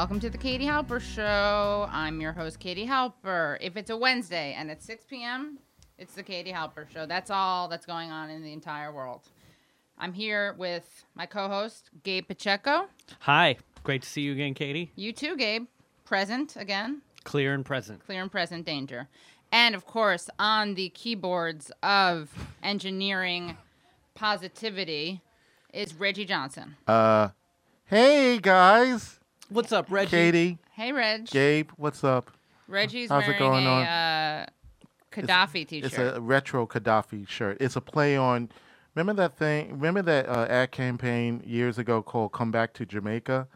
[0.00, 1.86] welcome to the Katie Halper Show.
[1.92, 3.58] I'm your host, Katie Halper.
[3.60, 5.58] If it's a Wednesday and it's 6 p.m.,
[5.98, 7.04] it's the Katie Halper Show.
[7.04, 9.20] That's all that's going on in the entire world.
[9.98, 12.88] I'm here with my co host, Gabe Pacheco.
[13.18, 14.90] Hi, great to see you again, Katie.
[14.96, 15.66] You too, Gabe.
[16.06, 18.02] Present again, Clear and present.
[18.02, 19.06] clear and present danger.
[19.52, 22.30] And of course, on the keyboards of
[22.62, 23.58] engineering
[24.14, 25.20] positivity
[25.74, 26.76] is Reggie Johnson.
[26.86, 27.28] Uh,
[27.84, 29.19] hey guys,
[29.50, 30.10] What's up, Reggie?
[30.10, 31.26] Katie, Hey, Reg.
[31.26, 32.30] Gabe, what's up?
[32.68, 33.82] Reggie's How's it wearing going a on?
[33.86, 34.46] uh,
[35.12, 35.84] Gaddafi t-shirt.
[35.92, 37.56] It's a retro Gaddafi shirt.
[37.60, 38.48] It's a play on.
[38.94, 39.72] Remember that thing?
[39.72, 43.48] Remember that uh, ad campaign years ago called "Come Back to Jamaica"?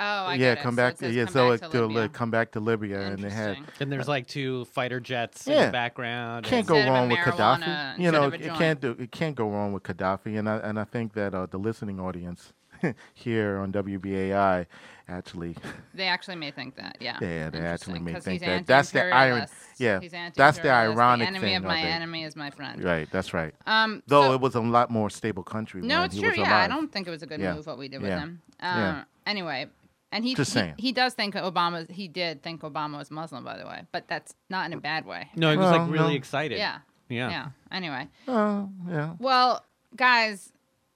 [0.00, 0.62] oh, I yeah, get it.
[0.62, 2.02] come So back it to says yeah, come so back it to to Libya.
[2.02, 3.74] li- come back to Libya, and they had Interesting.
[3.80, 5.66] And there's like two fighter jets in Yeah.
[5.66, 6.44] the background.
[6.46, 7.98] can't and- go Instead of a wrong with marijuana Gaddafi.
[7.98, 8.58] You instead know, of a it joint.
[8.58, 11.46] can't do it can't go wrong with Gaddafi, and I and I think that uh,
[11.46, 12.52] the listening audience
[13.14, 14.66] here on WBAI
[15.08, 15.56] actually
[15.94, 17.18] They actually may think that, yeah.
[17.20, 18.66] Yeah, they actually Interesting, may 'cause think that.
[18.66, 19.46] That's the iron-
[19.78, 20.98] yeah, He's that's the anti-imperialist.
[20.98, 22.82] ironic The enemy thing of of my enemy is my friend.
[22.82, 23.08] right.
[23.10, 23.54] That's right.
[23.66, 25.82] Um, Though so- it was a lot more stable country.
[25.82, 26.30] no, when it's he true.
[26.30, 27.54] was Yeah, I don't think it was a good Yeah.
[27.54, 28.40] move what we did with him.
[28.60, 29.04] Uh, Yeah.
[29.26, 29.66] Anyway,
[30.12, 30.74] and he, Just he saying.
[30.78, 31.90] he does think Obama.
[31.90, 35.06] He did think Obama was Muslim, by the way, but that's not in a bad
[35.06, 35.28] way.
[35.34, 36.16] No, he was Well, like really no.
[36.16, 36.58] excited.
[36.58, 36.78] Yeah.
[37.08, 37.30] Yeah.
[37.30, 37.46] Yeah.
[37.72, 39.14] Anyway, Oh, yeah.
[39.18, 39.64] well,
[39.96, 40.52] guys,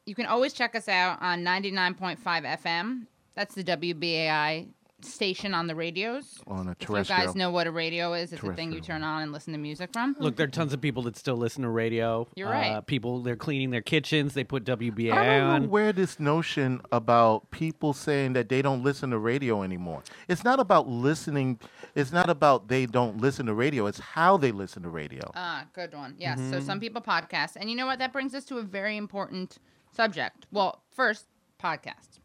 [0.06, 3.06] you can always check us out on 99.5 FM.
[3.38, 4.66] That's the WBAI
[5.00, 6.40] station on the radios.
[6.48, 9.04] On a If you guys know what a radio is, it's a thing you turn
[9.04, 10.16] on and listen to music from.
[10.18, 12.26] Look, there are tons of people that still listen to radio.
[12.34, 12.84] You're Uh, right.
[12.88, 14.34] people, they're cleaning their kitchens.
[14.34, 15.62] They put WBA I don't on.
[15.62, 20.02] know where this notion about people saying that they don't listen to radio anymore.
[20.26, 21.60] It's not about listening.
[21.94, 23.86] It's not about they don't listen to radio.
[23.86, 25.30] It's how they listen to radio.
[25.36, 26.16] Ah, good one.
[26.18, 26.40] Yes.
[26.40, 26.54] Mm-hmm.
[26.54, 27.52] So some people podcast.
[27.54, 28.00] And you know what?
[28.00, 29.58] That brings us to a very important
[29.92, 30.46] subject.
[30.50, 31.26] Well, first,
[31.62, 32.18] podcasts.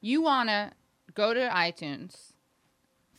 [0.00, 0.72] You want to
[1.14, 2.32] go to iTunes,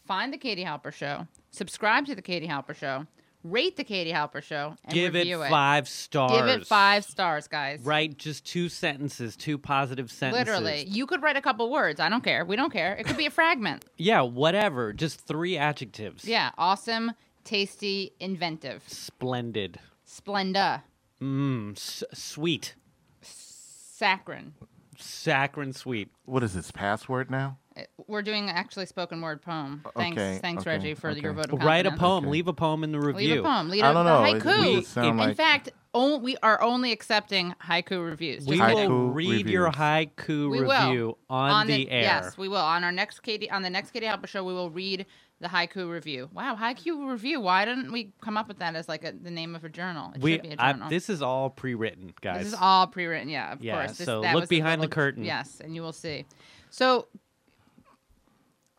[0.05, 3.05] find the Katie Halper Show, subscribe to the Katie Halper Show,
[3.43, 6.31] rate the Katie Halper Show, and Give it review five stars.
[6.31, 7.81] Give it five stars, guys.
[7.83, 10.47] Write just two sentences, two positive sentences.
[10.47, 10.85] Literally.
[10.87, 11.99] You could write a couple words.
[11.99, 12.45] I don't care.
[12.45, 12.95] We don't care.
[12.95, 13.85] It could be a fragment.
[13.97, 14.93] Yeah, whatever.
[14.93, 16.23] Just three adjectives.
[16.25, 16.51] Yeah.
[16.57, 19.79] Awesome, tasty, inventive, Splendid.
[20.07, 20.83] splenda,
[21.21, 21.71] Mmm.
[21.75, 22.75] S- sweet.
[23.21, 24.53] saccharine.
[24.99, 26.09] Saccharine sweet.
[26.25, 27.57] what is this password now?
[27.75, 29.83] Uh, We're doing actually spoken word poem.
[29.95, 31.99] Thanks, Okay, thanks, okay, Reggie, for your vote of Write a confidence.
[31.99, 32.23] poem.
[32.25, 32.31] Okay.
[32.31, 33.35] Leave a poem in the review.
[33.35, 33.69] Leave a poem.
[33.69, 34.23] Leave I a, don't a know.
[34.23, 34.63] It- haiku.
[34.73, 38.45] it We- sound In like- fact, on, we are only accepting haiku reviews.
[38.47, 38.91] We Just will kidding.
[38.91, 39.79] Haiku read your reviews.
[39.79, 40.87] haiku We will.
[40.87, 42.01] review on, the, air.
[42.01, 42.57] Yes, we will.
[42.57, 45.05] On our next Katie on the next Katie Halper show, we will read
[45.39, 46.29] the haiku review.
[46.33, 47.39] Wow, haiku review.
[47.41, 50.11] Why didn't we come up with that as like a, the name of a journal?
[50.15, 50.89] It we should be a I- journal.
[50.89, 52.39] this is all pre-written, guys.
[52.45, 53.29] This is all pre-written.
[53.29, 53.97] Yeah, of Yeah, course.
[53.97, 55.23] This, so that look was a behind the little- curtain.
[55.23, 56.25] Yes, and you will see.
[56.69, 57.07] So,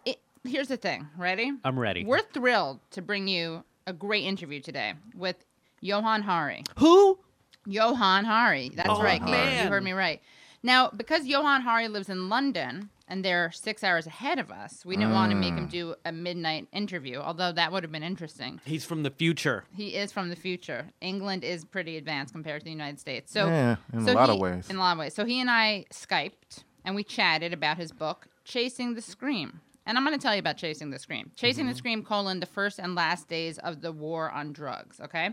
[0.05, 1.07] it, here's the thing.
[1.17, 1.53] Ready?
[1.65, 2.05] I'm ready.
[2.05, 5.37] We're thrilled to bring you a great interview today with
[5.81, 6.65] Johann Hari.
[6.79, 7.19] Who?
[7.67, 8.71] Johann Hari.
[8.75, 9.31] That's Oh, right, Gabe.
[9.31, 9.65] man.
[9.65, 10.21] You heard me right.
[10.63, 14.97] Now, because Johann Hari lives in London and they're six hours ahead of us, we
[14.97, 15.59] didn't want to make Mm.
[15.59, 18.61] him do a midnight interview, although that would have been interesting.
[18.65, 19.65] He's from the future.
[19.75, 20.89] He is from the future.
[21.01, 23.33] England is pretty advanced compared to the United States.
[23.33, 24.69] So, yeah, in so a lot he- of ways.
[24.69, 25.15] In a lot of ways.
[25.15, 29.61] So he and I Skyped and we chatted about his book, Chasing the Scream.
[29.87, 31.31] And I'm going to tell you about Chasing the Scream.
[31.35, 31.73] Chasing Mm-hmm.
[31.73, 35.31] the Scream, colon, the first and last days of the war on drugs, okay?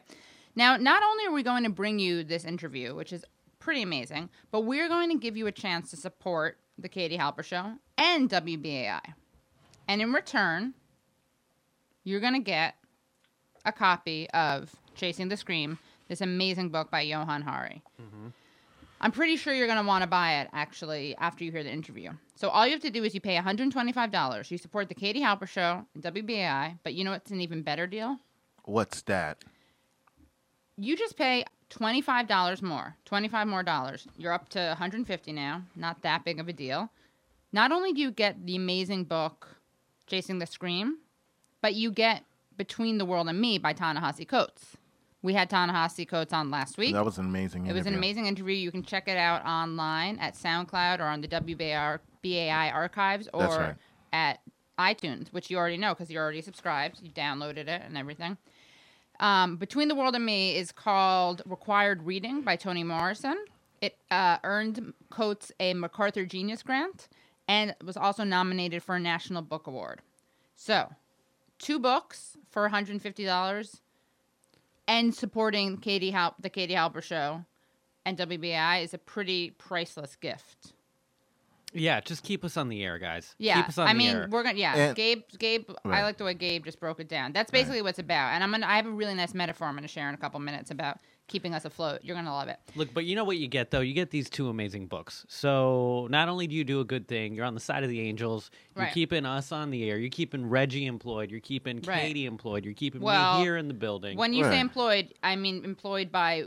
[0.55, 3.25] Now, not only are we going to bring you this interview, which is
[3.65, 7.43] pretty amazing, but we're going to give you a chance to support the Katie Halper
[7.43, 9.01] Show and WBAI.
[9.87, 10.75] And in return,
[12.03, 12.75] you're going to get
[13.65, 17.81] a copy of Chasing the Scream, this amazing book by Johann Hari.
[17.99, 18.27] Mm-hmm.
[19.01, 21.73] I'm pretty sure you're going to want to buy it actually after you hear the
[21.73, 22.11] interview.
[22.35, 24.51] So all you have to do is you pay $125.
[24.51, 27.87] You support the Katie Halper Show and WBAI, but you know what's an even better
[27.87, 28.19] deal?
[28.65, 29.43] What's that?
[30.77, 34.07] You just pay $25 more, 25 more dollars.
[34.17, 35.63] You're up to 150 now.
[35.75, 36.89] Not that big of a deal.
[37.51, 39.47] Not only do you get the amazing book
[40.07, 40.97] Chasing the Scream,
[41.61, 42.23] but you get
[42.57, 44.77] Between the World and Me by Ta-Nehisi Coates.
[45.21, 46.93] We had Ta-Nehisi Coates on last week.
[46.93, 47.65] That was an amazing.
[47.65, 48.55] It was an amazing interview.
[48.55, 53.47] You can check it out online at SoundCloud or on the WBAI BAI archives or
[53.47, 53.75] right.
[54.13, 54.39] at
[54.77, 56.99] iTunes, which you already know because you're already subscribed.
[57.01, 58.37] You downloaded it and everything.
[59.19, 63.37] Um, Between the World and Me is called Required Reading by Toni Morrison.
[63.81, 67.07] It uh, earned Coates a MacArthur Genius Grant
[67.47, 70.01] and was also nominated for a National Book Award.
[70.55, 70.91] So,
[71.59, 73.79] two books for $150
[74.87, 77.45] and supporting Katie Hal- the Katie Halper Show
[78.05, 80.73] and WBI is a pretty priceless gift.
[81.75, 83.35] Yeah, just keep us on the air, guys.
[83.37, 83.89] Yeah, keep us on the air.
[83.89, 84.27] I the mean, air.
[84.31, 84.57] we're gonna.
[84.57, 85.23] Yeah, And- Gabe.
[85.37, 85.69] Gabe.
[85.85, 87.33] I like the way Gabe just broke it down.
[87.33, 88.29] That's basically what it's about.
[88.33, 88.65] And I'm gonna.
[88.65, 89.67] I have a really nice metaphor.
[89.67, 91.99] I'm gonna share in a couple minutes about keeping us afloat.
[92.03, 92.57] You're gonna love it.
[92.75, 93.79] Look, but you know what you get though?
[93.81, 95.25] You get these two amazing books.
[95.27, 97.99] So not only do you do a good thing, you're on the side of the
[97.99, 98.51] angels.
[98.75, 98.93] You're Right.
[98.93, 99.97] keeping us on the air.
[99.97, 101.31] You're keeping Reggie employed.
[101.31, 102.01] You're keeping Right.
[102.01, 102.63] Katie employed.
[102.63, 104.17] You're keeping Well, me here in the building.
[104.17, 104.51] When you Right.
[104.53, 106.45] say employed, I mean employed by.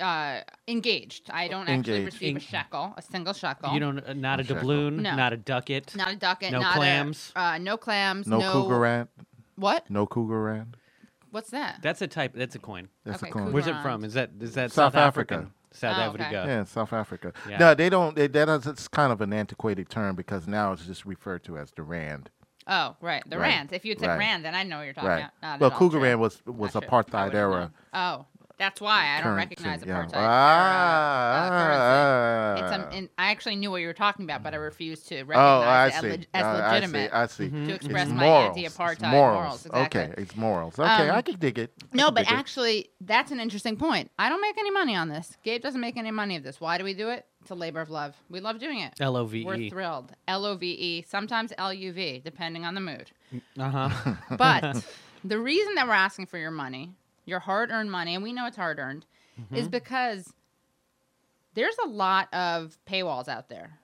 [0.00, 1.30] Uh, engaged.
[1.30, 2.14] I don't actually Engaged.
[2.14, 3.72] receive a shekel, a single shekel.
[3.74, 4.62] you don't uh, not a Shekel.
[4.62, 5.14] doubloon, No.
[5.14, 5.94] not a ducat.
[5.96, 7.32] not a ducat, No not clams?
[7.36, 8.26] A, uh, no clams.
[8.26, 9.08] No, No, Krugerrand.
[9.56, 9.90] What?
[9.90, 10.74] No Krugerrand.
[11.30, 11.80] What's that?
[11.82, 12.32] That's a type.
[12.34, 12.88] That's a coin.
[13.04, 13.42] That's Okay, a coin.
[13.44, 14.04] Cougar- Where's it from?
[14.04, 15.36] Is that is that South South, African?
[15.38, 15.52] Africa.
[15.72, 16.24] South Oh, Africa.
[16.26, 16.32] okay.
[16.48, 17.32] Yeah, South Africa.
[17.48, 17.58] Yeah.
[17.58, 18.16] No, they don't.
[18.16, 21.58] They, that is it's kind of an antiquated term because now it's just referred to
[21.58, 22.30] as the rand.
[22.66, 23.48] Oh, right, the Right.
[23.48, 23.72] rand.
[23.72, 24.18] If you said Right.
[24.18, 25.18] rand, then I know what you're talking Right.
[25.20, 25.32] about.
[25.42, 26.00] Not well, at all true.
[26.00, 26.88] Krugerrand was was Not true.
[26.98, 27.60] I apartheid would've era.
[27.60, 27.70] known.
[27.94, 28.26] Oh,
[28.60, 30.04] that's why I don't currency, recognize yeah.
[30.04, 30.14] apartheid.
[30.14, 32.54] era, uh, Ah.
[32.62, 35.20] It's um, in, I actually knew what you were talking about, but I refuse to
[35.20, 36.08] Oh, recognize I it as, see.
[36.10, 37.44] leg- as Uh, legitimate I see.
[37.44, 37.50] I see.
[37.50, 38.56] to It's express my morals.
[38.56, 39.34] It's anti-apartheid morals.
[39.36, 39.66] morals.
[39.66, 40.00] Exactly.
[40.02, 40.78] Okay, it's morals.
[40.78, 41.72] Okay, Um, I can dig it.
[41.82, 42.38] I No, but dig it.
[42.38, 44.10] actually, that's an interesting point.
[44.18, 45.36] I don't make any money on this.
[45.42, 46.60] Gabe doesn't make any money of this.
[46.60, 47.26] Why do we do it?
[47.40, 48.14] It's a labor of love.
[48.28, 48.92] We love doing it.
[49.00, 49.70] L O V We're E.
[49.70, 50.12] thrilled.
[50.28, 53.10] L O V E, sometimes L U V, depending on the mood.
[53.58, 54.14] Uh huh.
[54.36, 54.84] But
[55.24, 56.92] the reason that we're asking for your money,
[57.24, 59.06] your hard earned money, and we know it's hard earned,
[59.52, 59.70] is Mm-hmm.
[59.70, 60.32] because
[61.54, 63.78] there's a lot of paywalls out there.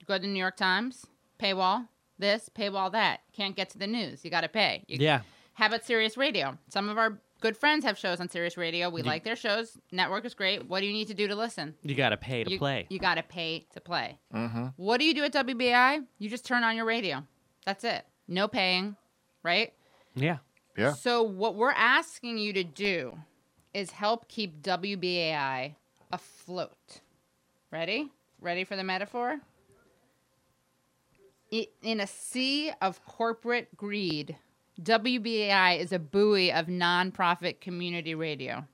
[0.00, 1.06] You go to the New York Times,
[1.40, 1.88] paywall
[2.18, 3.20] this, paywall that.
[3.32, 4.24] Can't get to the news.
[4.24, 4.84] You got to pay.
[4.88, 5.20] You, yeah.
[5.54, 6.56] How about Sirius Radio?
[6.70, 8.88] Some of our good friends have shows on Sirius Radio.
[8.88, 9.76] We You- like their shows.
[9.92, 10.66] Network is great.
[10.66, 11.74] What do you need to do to listen?
[11.82, 12.86] You got to pay to you, play.
[12.88, 14.18] You got to pay to play.
[14.34, 14.66] Mm-hmm.
[14.76, 16.04] What do you do at WBI?
[16.18, 17.22] You just turn on your radio.
[17.66, 18.04] That's it.
[18.28, 18.96] No paying,
[19.42, 19.72] right?
[20.14, 20.38] yeah.
[20.76, 20.92] Yeah.
[20.92, 23.18] So what we're asking you to do
[23.72, 25.74] is help keep WBAI
[26.12, 27.00] afloat.
[27.70, 28.10] Ready?
[28.40, 29.40] Ready for the metaphor?
[31.82, 34.36] In a sea of corporate greed,
[34.82, 38.66] WBAI is a buoy of nonprofit community radio.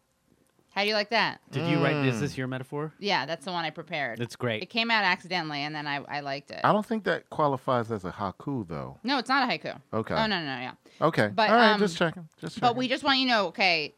[0.75, 1.41] How do you like that?
[1.51, 1.97] Did you write?
[2.07, 2.21] Is Mm.
[2.21, 2.95] this your metaphor?
[2.99, 4.19] Yeah, that's the one I prepared.
[4.19, 6.61] That's It came out accidentally, and then I, I liked it.
[6.65, 8.99] I don't think that qualifies as a haku though.
[9.05, 9.79] No, it's not a haiku.
[9.93, 10.15] Okay.
[10.15, 10.73] Oh no, no, no, yeah.
[11.01, 11.29] Okay.
[11.29, 12.27] But, All right, um, just checking.
[12.41, 12.67] Just checking.
[12.69, 13.95] But we just want you to know, okay,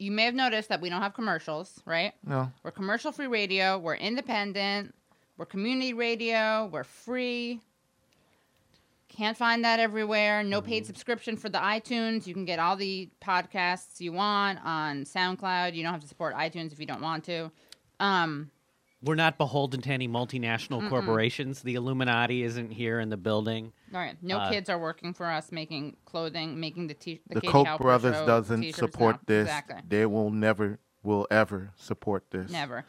[0.00, 2.12] you may have noticed that we don't have commercials, right?
[2.24, 2.50] no.
[2.64, 3.78] We're commercial free radio.
[3.78, 4.94] We're independent.
[5.36, 6.68] We're community radio.
[6.72, 7.60] We're free.
[9.18, 10.44] Can't find that everywhere.
[10.44, 12.24] No paid subscription for the iTunes.
[12.24, 15.74] You can get all the podcasts you want on SoundCloud.
[15.74, 17.50] You don't have to support iTunes if you don't want to.
[17.98, 18.52] Um,
[19.02, 21.62] We're not beholden to any multinational corporations.
[21.62, 23.72] The Illuminati isn't here in the building.
[23.92, 24.16] all right.
[24.22, 27.52] No Uh, kids are working for us making clothing, making the t- the, The Katie
[27.52, 29.20] Koch Halper brothers show doesn't t-shirts support now.
[29.26, 29.48] this.
[29.48, 29.80] Exactly.
[29.88, 32.52] They will never will ever support this.
[32.52, 32.84] Never.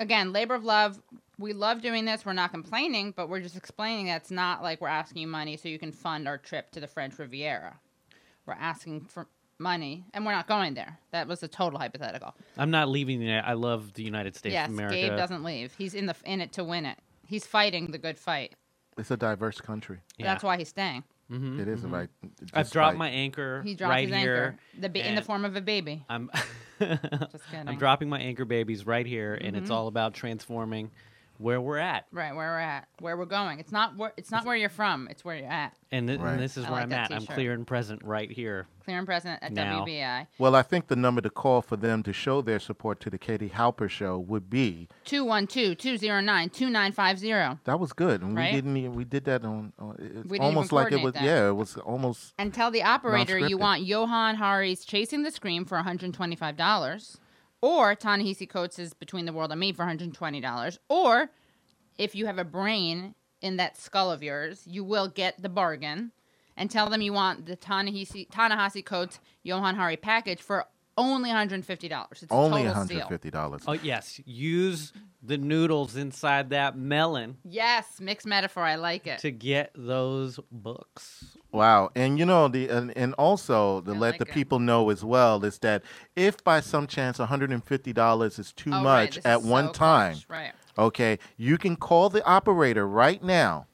[0.00, 1.00] Again, labor of love.
[1.38, 2.24] We love doing this.
[2.24, 5.56] We're not complaining, but we're just explaining that it's not like we're asking you money
[5.56, 7.78] so you can fund our trip to the French Riviera.
[8.46, 9.26] We're asking for
[9.58, 10.98] money, and we're not going there.
[11.12, 12.34] That was a total hypothetical.
[12.58, 13.44] I'm not leaving it.
[13.46, 14.96] I love the United States yes, of America.
[14.96, 15.74] Gabe doesn't leave.
[15.76, 16.98] He's in the in it to win it.
[17.26, 18.54] He's fighting the good fight.
[18.98, 20.00] It's a diverse country.
[20.18, 20.26] Yeah.
[20.26, 21.04] That's why he's staying.
[21.32, 21.92] Mhm, It is mhm.
[21.92, 22.08] right.
[22.52, 24.44] I've dropped like- my anchor He dropped right his here.
[24.44, 26.04] anchor the ba- in the form of a baby.
[26.08, 26.30] I'm
[26.80, 27.68] Just kidding.
[27.68, 29.74] I'm dropping my anchor babies right here, and it's Mhm.
[29.74, 30.90] all about transforming
[31.42, 32.06] where we're at.
[32.12, 33.58] right where we're at, where we're going.
[33.58, 35.08] It's not where it's not where you're from.
[35.10, 35.74] It's where you're at.
[35.90, 36.32] And, th- Right.
[36.32, 37.16] and this is I where like I'm that at.
[37.20, 38.66] I'm clear and present right here.
[38.84, 39.84] Clear and present at Now.
[39.84, 40.26] WBI.
[40.38, 43.18] Well, I think the number to call for them to show their support to the
[43.18, 47.58] Katie Halper show would be 212-209-2950.
[47.64, 48.52] that was good, and Right?
[48.52, 48.76] we didn't.
[48.76, 49.72] Even, we did that on.
[49.78, 51.14] on it's We didn't even almost like it was.
[51.14, 51.22] that.
[51.22, 52.34] Yeah, it was almost.
[52.38, 57.18] And tell the operator you want Johann Hari's Chasing the Scream for $125
[57.62, 61.30] or Ta-Nehisi Coates' Between the World and Me for $120 or
[61.96, 66.12] if you have a brain in that skull of yours, you will get the bargain
[66.56, 70.66] and tell them you want the Ta-Nehisi Coates Johann Hari package for
[70.98, 72.06] only $150.
[72.12, 73.00] It's a Only total one steal.
[73.00, 73.62] hundred fifty dollars.
[73.66, 78.64] Oh yes, use the noodles inside that melon Yes, mixed metaphor.
[78.64, 79.20] I like it.
[79.20, 81.38] to get those books.
[81.52, 84.34] Wow, and you know the and, and also to I let like the it.
[84.34, 85.82] people know as well is that
[86.16, 89.40] if by some chance one hundred and fifty dollars is too Oh, much this at
[89.40, 90.26] is one so time, close.
[90.28, 90.52] Right.
[90.78, 93.66] okay, you can call the operator right now,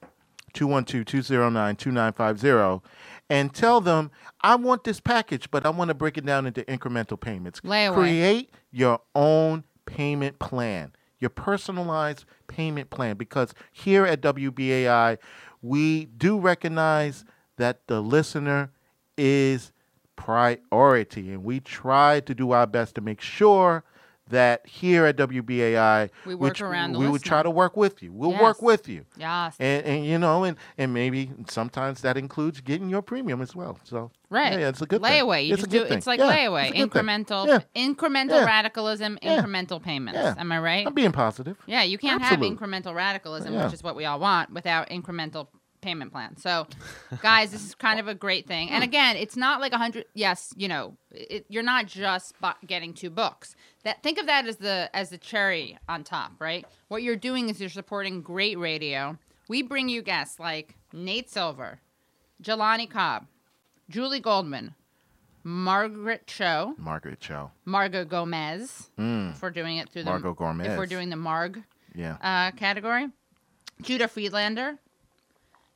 [0.55, 2.83] 212-209-2950,
[3.31, 6.63] and tell them I want this package, but I want to break it down into
[6.65, 7.61] incremental payments.
[7.61, 7.95] Layaway.
[7.95, 15.19] Create your own payment plan, your personalized payment plan, because here at WBAI,
[15.63, 17.25] we do recognize
[17.57, 18.71] that the listener
[19.17, 19.73] is
[20.17, 23.85] priority, and we try to do our best to make sure
[24.31, 28.03] that here at WBAI We work which around the we would try to work with
[28.03, 28.13] you.
[28.13, 28.43] We'll Yes.
[28.43, 29.05] work with you.
[29.17, 29.57] Yes.
[29.59, 33.79] And, and you know, and, and maybe sometimes that includes getting your premium as well.
[33.85, 34.53] So Right.
[34.53, 35.11] yeah, yeah, it's a good thing.
[35.11, 35.47] layaway.
[35.47, 35.99] You It's a just do thing.
[35.99, 36.69] it's like Yeah, layaway.
[36.69, 36.89] it's thing.
[36.89, 40.19] Incremental incremental radicalism, incremental payments.
[40.39, 40.87] Am I right?
[40.87, 41.57] I'm being positive.
[41.67, 42.51] Yeah, you can't Absolutely.
[42.51, 45.49] have incremental radicalism, which is what we all want, without incremental
[45.81, 46.43] payment plans.
[46.43, 46.67] So,
[47.23, 48.69] guys, this is kind of a great thing.
[48.71, 50.07] And again, it's not like a hundred.
[50.13, 53.55] Yes, you know, it, you're not just bu- getting two books.
[53.85, 56.67] That think of that as the as the cherry on top, right?
[56.89, 59.17] What you're doing is you're supporting great radio.
[59.49, 61.81] We bring you guests like Nate Silver,
[62.43, 63.27] Jelani Cobb,
[63.89, 64.75] Julie Goldman,
[65.45, 67.51] Margaret Cho, Margaret Cho.
[67.67, 68.91] Marga Gomez.
[68.99, 69.33] Mm.
[69.33, 71.63] If we're doing it through Marga Gomez, if we're doing the Marg
[71.95, 72.17] Yeah.
[72.21, 73.09] uh, category.
[73.81, 74.79] Judah Friedlander.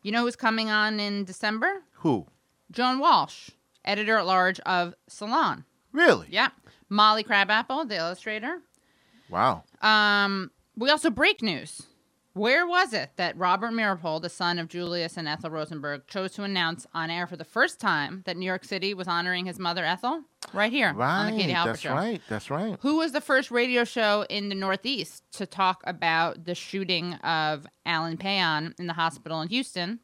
[0.02, 1.82] You know who's coming on in December?
[1.98, 2.26] Who?
[2.72, 3.50] Joan Walsh,
[3.84, 5.64] editor at large of Salon.
[5.92, 6.26] Really?
[6.30, 6.48] Yeah.
[6.92, 8.58] Molly Crabapple, the illustrator.
[9.30, 9.64] Wow.
[9.80, 11.82] Um, we also break news.
[12.34, 16.44] Where was it that Robert Meeropol, the son of Julius and Ethel Rosenberg, chose to
[16.44, 19.84] announce on air for the first time that New York City was honoring his mother
[19.84, 20.22] Ethel?
[20.54, 21.26] Right here Right.
[21.26, 21.92] on the Katie Halper That's Show.
[21.94, 22.22] right.
[22.30, 22.76] That's right.
[22.80, 27.66] Who was the first radio show in the Northeast to talk about the shooting of
[27.84, 30.00] Alan Pean in the hospital in Houston?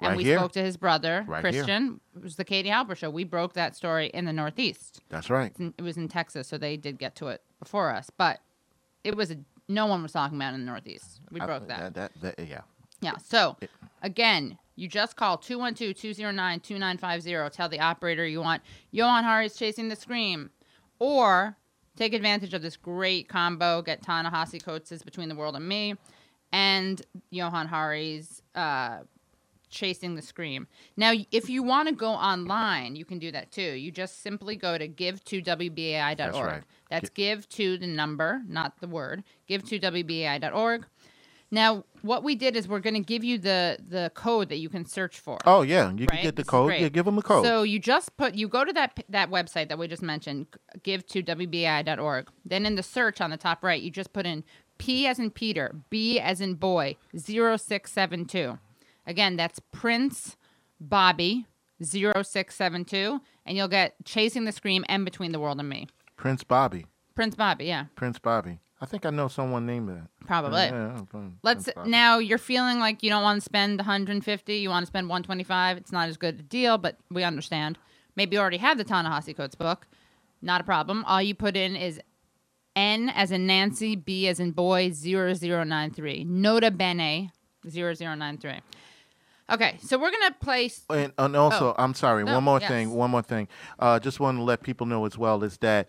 [0.00, 0.38] And Right we here.
[0.38, 1.52] spoke to his brother, Right here.
[1.64, 2.00] Christian.
[2.16, 3.10] It was the Katie Halper show.
[3.10, 5.00] We broke that story in the Northeast.
[5.08, 5.52] That's right.
[5.58, 8.08] It was in Texas, so they did get to it before us.
[8.16, 8.38] But
[9.02, 9.38] it was a,
[9.68, 11.20] no one was talking about it in the Northeast.
[11.32, 11.94] We I- broke that.
[11.94, 12.60] that, that- yeah.
[13.00, 13.16] Yeah.
[13.16, 13.70] So It-
[14.02, 17.50] again, you just call 212-209-2950.
[17.52, 20.50] Tell the operator you want Johann Hari's Chasing the Scream.
[21.00, 21.56] Or
[21.96, 23.82] take advantage of this great combo.
[23.82, 25.94] Get Ta-Nehisi Coates' Between the World and Me
[26.52, 28.98] and Johann Hari's uh,
[29.68, 30.66] Chasing the Scream.
[30.96, 33.62] Now, if you want to go online, you can do that too.
[33.72, 36.16] You just simply go to give2wbai.org.
[36.18, 36.62] That's right.
[36.90, 39.24] That's give to the number, not the word.
[39.46, 40.86] Give to wbai.org.
[41.50, 44.68] Now, what we did is we're going to give you the the code that you
[44.68, 45.38] can search for.
[45.46, 46.10] Oh yeah, you Right?
[46.10, 46.74] can get the code.
[46.74, 47.42] Yeah, give them a code.
[47.44, 50.46] So you just put you go to that that website that we just mentioned,
[50.82, 52.28] give to wbi.org.
[52.44, 54.44] Then in the search on the top right, you just put in
[54.76, 58.58] P as in Peter, B as in boy, 0672.
[59.08, 60.36] Again, that's Prince
[60.78, 61.46] Bobby
[61.82, 65.88] 0672 and you'll get Chasing the Scream and Between the World and Me.
[66.16, 66.86] Prince Bobby.
[67.14, 68.60] Prince Bobby, yeah, Prince Bobby.
[68.80, 70.06] I think I know someone named that.
[70.24, 70.60] probably.
[70.60, 74.84] Yeah, yeah, Let's now you're feeling like you don't want to spend 150, you want
[74.84, 75.78] to spend 125.
[75.78, 77.76] It's not as good a deal, but we understand.
[78.14, 79.88] Maybe you already have the Ta-Nehisi Coates book.
[80.42, 81.04] Not a problem.
[81.06, 82.00] All you put in is
[82.76, 86.24] N as in Nancy, B as in boy, 0093.
[86.24, 87.32] Nota bene,
[87.68, 88.60] 0093.
[89.50, 90.84] Okay, so we're going to place.
[90.90, 91.74] And, and also, Oh.
[91.78, 92.24] I'm sorry.
[92.24, 92.68] No, one more yes.
[92.70, 92.90] thing.
[92.90, 93.48] One more thing.
[93.78, 95.88] Uh, just want to let people know as well is that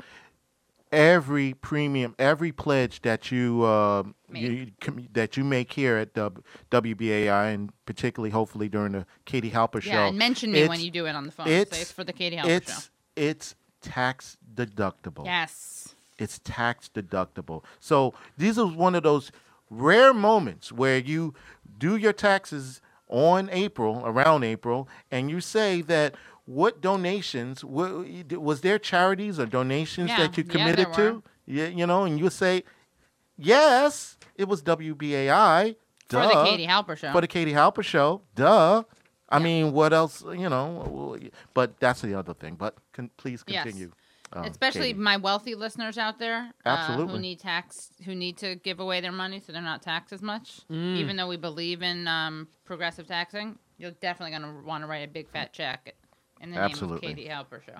[0.92, 6.32] every premium, every pledge that you, uh, you com- that you make here at the
[6.72, 10.90] WBAI, and particularly, hopefully, during the Katie Halper show, Yeah, and mention me when you
[10.92, 11.48] do it on the phone.
[11.48, 12.90] it's- Say it's for the Katie Halper it's show.
[13.16, 15.26] it's tax deductible.
[15.26, 15.96] Yes.
[16.18, 17.64] it's tax deductible.
[17.80, 19.32] So these are one of those
[19.70, 21.34] rare moments where you
[21.78, 28.62] do your taxes on April, around April, and you say that what donations wa- was
[28.62, 31.24] there charities or donations Yeah, that you committed there to?
[31.46, 32.64] Yeah, you know, and you say,
[33.38, 35.76] yes, it was WBAI.
[36.10, 37.12] For the Katie Halper show.
[37.12, 38.84] For the Katie Halper show, duh.
[39.32, 40.24] I mean, what else?
[40.24, 41.16] You know,
[41.54, 42.56] but that's the other thing.
[42.56, 43.64] But con- please Yes.
[44.32, 45.00] Um, especially Katie.
[45.00, 49.12] my wealthy listeners out there uh, who need tax who need to give away their
[49.12, 50.98] money so they're not taxed as much Mm.
[50.98, 55.08] even though we believe in um, progressive taxing you're definitely going to want to write
[55.08, 55.96] a big fat check
[56.42, 57.10] in the name Absolutely.
[57.10, 57.78] of katie halper show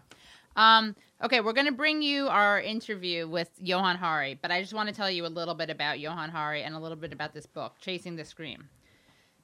[0.56, 4.74] um, okay we're going to bring you our interview with johann hari but i just
[4.74, 7.32] want to tell you a little bit about johann hari and a little bit about
[7.34, 8.68] this book chasing the scream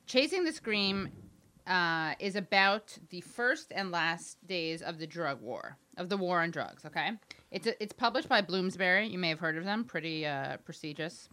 [0.08, 1.10] chasing the scream
[1.68, 6.42] uh, is about the first and last days of the drug war, of the war
[6.42, 6.86] on drugs.
[6.86, 7.12] Okay,
[7.52, 9.08] it's it's published by Bloomsbury.
[9.08, 11.30] You may have heard of them, pretty uh, prestigious.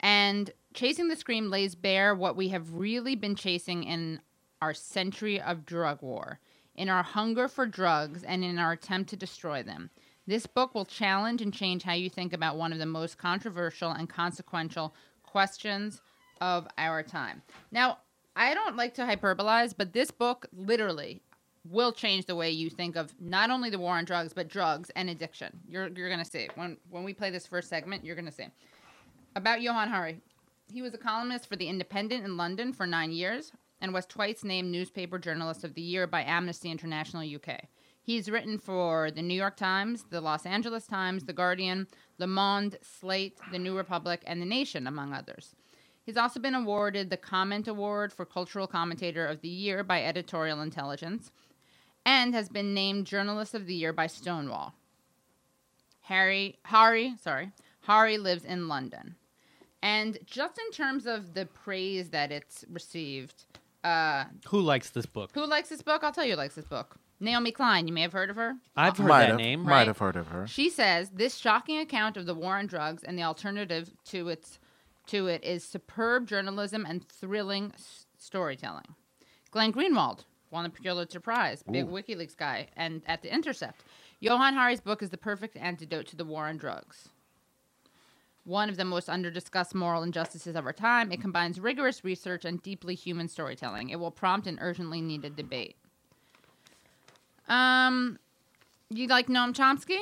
[0.00, 4.20] And Chasing the Scream lays bare what we have really been chasing in
[4.60, 6.40] our century of drug war,
[6.74, 9.90] in our hunger for drugs, and in our attempt to destroy them.
[10.26, 13.92] This book will challenge and change how you think about one of the most controversial
[13.92, 16.02] and consequential questions
[16.40, 17.42] of our time.
[17.70, 17.98] Now,
[18.34, 21.22] I don't like to hyperbolize, but this book literally
[21.68, 24.90] will change the way you think of not only the war on drugs, but drugs
[24.96, 25.60] and addiction.
[25.68, 28.04] You're you're gonna see when when we play this first segment.
[28.04, 28.46] You're gonna see
[29.34, 30.20] about Johann Hari.
[30.72, 34.44] He was a columnist for the Independent in London for nine years and was twice
[34.44, 37.64] named Newspaper Journalist of the Year by Amnesty International UK.
[38.00, 41.86] He's written for the New York Times, the Los Angeles Times, the Guardian,
[42.18, 45.54] Le Monde, Slate, the New Republic, and The Nation, among others.
[46.02, 50.60] He's also been awarded the Comment Award for Cultural Commentator of the Year by Editorial
[50.60, 51.32] Intelligence
[52.06, 54.74] and has been named Journalist of the Year by Stonewall.
[56.02, 59.16] Harry Hari, sorry, Hari lives in London.
[59.82, 63.44] And just in terms of the praise that it's received,
[63.82, 65.30] uh, Who likes this book?
[65.34, 66.02] who likes this book?
[66.02, 66.96] I'll tell you who likes this book.
[67.20, 68.54] Naomi Klein, you may have heard of her.
[68.76, 69.62] I've heard might that have, name.
[69.62, 69.86] Might right?
[69.86, 70.46] have heard of her.
[70.46, 74.58] She says this shocking account of the war on drugs and the alternative to its
[75.06, 78.94] to it is superb journalism and thrilling s- storytelling.
[79.50, 83.82] Glenn Greenwald won the Pulitzer Prize, big WikiLeaks guy, and at the Intercept.
[84.20, 87.08] Johann Hari's book is the perfect antidote to the war on drugs.
[88.44, 92.62] One of the most underdiscussed moral injustices of our time, it combines rigorous research and
[92.62, 93.90] deeply human storytelling.
[93.90, 95.76] It will prompt an urgently needed debate.
[97.48, 98.18] Um,
[98.90, 99.98] you like Noam Chomsky?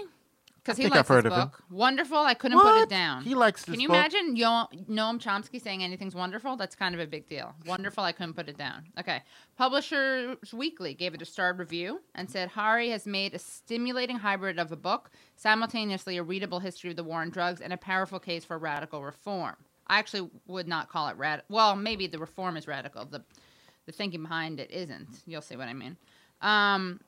[0.65, 1.49] Because he think likes I've heard this of him.
[1.49, 1.65] book.
[1.71, 2.19] Wonderful.
[2.19, 3.25] I couldn't put it down.
[3.25, 3.97] He likes Can you book?
[3.97, 6.55] imagine Yo- Noam Chomsky saying anything's wonderful?
[6.57, 7.53] That's kind of a big deal.
[7.67, 8.05] Wonderful.
[8.05, 8.85] I couldn't put it down.
[8.99, 9.23] Okay.
[9.57, 14.59] Publishers Weekly gave it a starred review and said Hari has made a stimulating hybrid
[14.61, 18.21] of a book, simultaneously a readable history of the war on drugs and a powerful
[18.21, 19.57] case for radical reform.
[19.89, 21.43] I actually would not call it rad.
[21.49, 23.05] Well, maybe the reform is radical.
[23.05, 23.25] The
[23.87, 25.09] the thinking behind it isn't.
[25.27, 25.97] You'll see what I mean.
[26.41, 27.01] Um,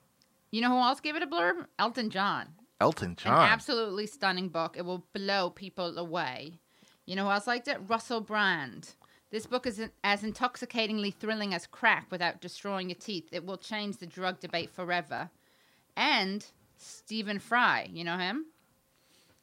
[0.50, 1.66] you know who else gave it a blurb?
[1.78, 2.49] Elton John.
[2.80, 3.48] Elton An John.
[3.48, 4.76] absolutely stunning book.
[4.76, 6.58] It will blow people away.
[7.06, 7.78] You know who else liked it?
[7.86, 8.94] Russell Brand.
[9.30, 13.28] This book is as intoxicatingly thrilling as crack without destroying your teeth.
[13.32, 15.30] It will change the drug debate forever.
[15.96, 17.88] And Stephen Fry.
[17.92, 18.46] You know him?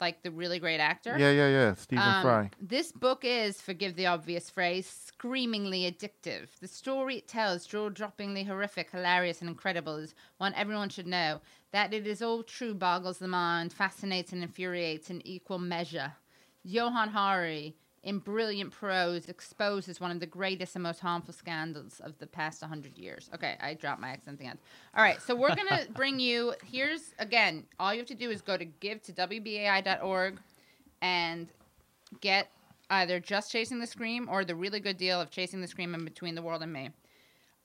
[0.02, 1.16] Like the really great actor?
[1.18, 1.74] yeah, yeah, yeah.
[1.76, 2.50] Stephen Um, Fry.
[2.60, 6.48] This book is, forgive the obvious phrase, screamingly addictive.
[6.60, 11.40] The story it tells, jaw droppingly horrific, hilarious, and incredible, is one everyone should know.
[11.72, 16.14] That it is all true boggles the mind, fascinates and infuriates in equal measure.
[16.64, 22.18] Johann Hari, in brilliant prose, exposes one of the greatest and most harmful scandals of
[22.18, 23.30] the past 100 years.
[23.34, 24.60] Okay, I dropped my accent at the end.
[24.96, 28.32] All right, so we're going to bring you, here's, again, all you have to do
[28.32, 30.40] is go to give to WBAI.org
[31.02, 31.48] and
[32.22, 32.50] get
[32.90, 36.04] either just Chasing the Scream or the really good deal of Chasing the Scream in
[36.04, 36.90] Between the World and Me.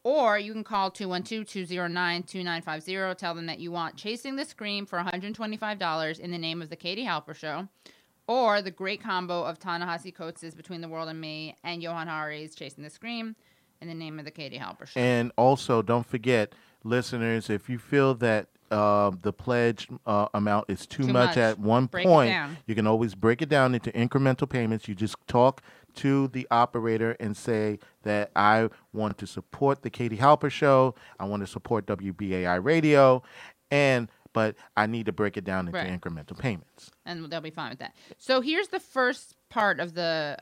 [0.04, 3.18] Or you can call 212 209 2950.
[3.18, 6.76] Tell them that you want Chasing the Scream for $125 in the name of The
[6.76, 7.66] Katie Halper Show.
[8.28, 12.54] Or the great combo of Ta-Nehisi Coates' Between the World and Me and Johann Hari's
[12.54, 13.36] Chasing the Scream
[13.80, 14.98] in the name of The Katie Halper Show.
[14.98, 20.86] And also, don't forget, listeners, if you feel that uh, the pledge uh, amount is
[20.86, 21.36] too, Too much, much.
[21.36, 22.34] at one Break point,
[22.66, 24.88] you can always break it down into incremental payments.
[24.88, 25.62] You just talk
[25.96, 30.96] to the operator and say that I want to support the Katie Halper Show.
[31.20, 33.22] I want to support WBAI Radio,
[33.70, 35.88] and but I need to break it down into Right.
[35.98, 36.90] incremental payments.
[37.06, 37.96] and they'll be fine with that.
[38.18, 40.36] So here's the first part of the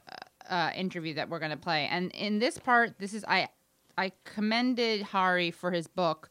[0.50, 3.48] uh, interview that we're going to play, and in this part, this is I
[3.96, 6.28] I commended Hari for his book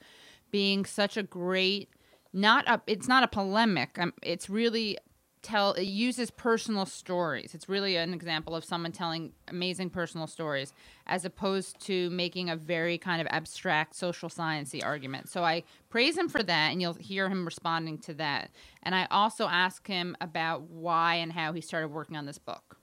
[0.52, 1.89] being such a great
[2.34, 3.97] not a it's not a polemic.
[3.97, 4.97] Um, it's really
[5.43, 7.53] tell it uses personal stories.
[7.53, 10.73] It's really an example of someone telling amazing personal stories
[11.06, 15.29] as opposed to making a very kind of abstract social sciencey argument.
[15.29, 18.49] So I praise him for that and you'll hear him responding to that.
[18.82, 22.77] And I also ask him about why and how he started working on this book.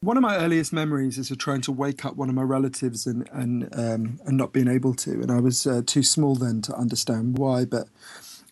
[0.00, 3.06] One of my earliest memories is of trying to wake up one of my relatives
[3.06, 5.12] and and um, and not being able to.
[5.12, 7.64] And I was uh, too small then to understand why.
[7.66, 7.86] But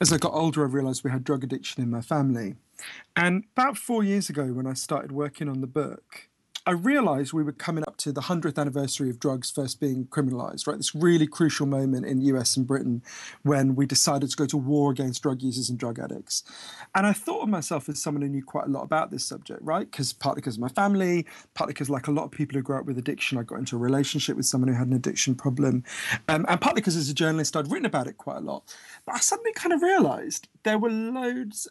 [0.00, 2.54] as I got older, I realised we had drug addiction in my family.
[3.16, 6.28] And about four years ago, when I started working on the book,
[6.66, 10.66] I realised we were coming up to the hundredth anniversary of drugs first being criminalised.
[10.66, 13.02] Right, this really crucial moment in US and Britain
[13.42, 16.44] when we decided to go to war against drug users and drug addicts.
[16.94, 19.60] And I thought of myself as someone who knew quite a lot about this subject,
[19.62, 19.90] right?
[19.90, 22.78] Because partly because of my family, partly because, like a lot of people who grow
[22.78, 25.82] up with addiction, I got into a relationship with someone who had an addiction problem,
[26.28, 28.62] um, and partly because as a journalist, I'd written about it quite a lot.
[29.06, 31.68] But I suddenly kind of realised there were loads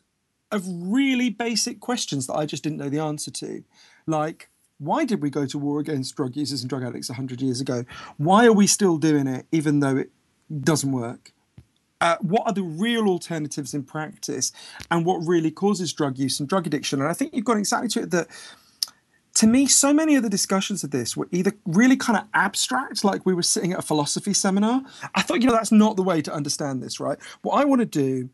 [0.52, 3.64] of really basic questions that I just didn't know the answer to,
[4.06, 4.50] like.
[4.82, 7.84] Why did we go to war against drug users and drug addicts 100 years ago?
[8.16, 10.10] Why are we still doing it even though it
[10.64, 11.34] doesn't work?
[12.02, 14.52] uh, what are the real alternatives in practice
[14.90, 17.02] and what really causes drug use and drug addiction.
[17.02, 18.28] And I think you've got exactly to it that
[19.36, 23.04] to me, so many of the discussions of this were either really kind of abstract,
[23.06, 24.82] like we were sitting at a philosophy seminar.
[25.16, 27.18] I thought, you know, that's not the way to understand this, right?
[27.42, 28.30] What I want to do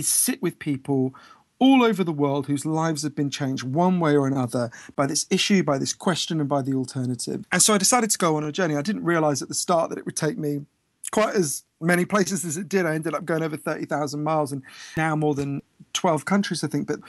[0.00, 1.14] is sit with people
[1.60, 5.26] all over the world whose lives have been changed one way or another by this
[5.30, 7.44] issue, by this question, and by the alternative.
[7.52, 8.76] And so I decided to go on a journey.
[8.76, 10.64] I didn't realize at the start that it would take me
[11.12, 12.86] quite as many places as it did.
[12.86, 14.62] I ended up going over 30,000 miles and
[14.96, 16.86] now more than 12 countries, I think.
[16.86, 17.00] But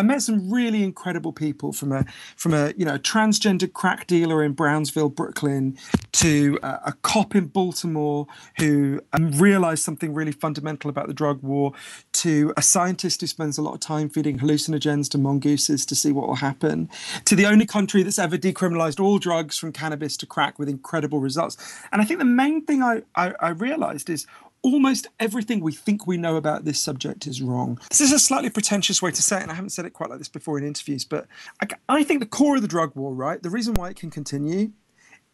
[0.00, 4.42] I met some really incredible people from a from a you know transgender crack dealer
[4.42, 5.76] in Brownsville, Brooklyn,
[6.12, 11.74] to a, cop in Baltimore who um, realized something really fundamental about the drug war,
[12.12, 16.12] to a scientist who spends a lot of time feeding hallucinogens to mongooses to see
[16.12, 16.88] what will happen,
[17.26, 21.20] to the only country that's ever decriminalized all drugs from cannabis to crack with incredible
[21.20, 21.58] results.
[21.92, 24.26] And I think the main thing I, I, I realized is
[24.62, 27.78] almost everything we think we know about this subject is wrong.
[27.88, 30.10] This is a slightly pretentious way to say it, and I haven't said it quite
[30.10, 31.26] like this before in interviews, but
[31.62, 34.10] I, I think the core of the drug war, right, the reason why it can
[34.10, 34.72] continue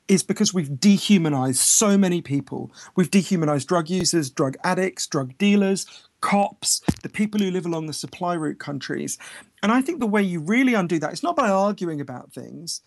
[0.09, 2.71] is because we've dehumanized so many people.
[2.95, 7.93] We've dehumanized drug users, drug addicts, drug dealers, cops, the people who live along the
[7.93, 9.19] supply route countries.
[9.63, 12.83] And I think the way you really undo that is not by arguing about things,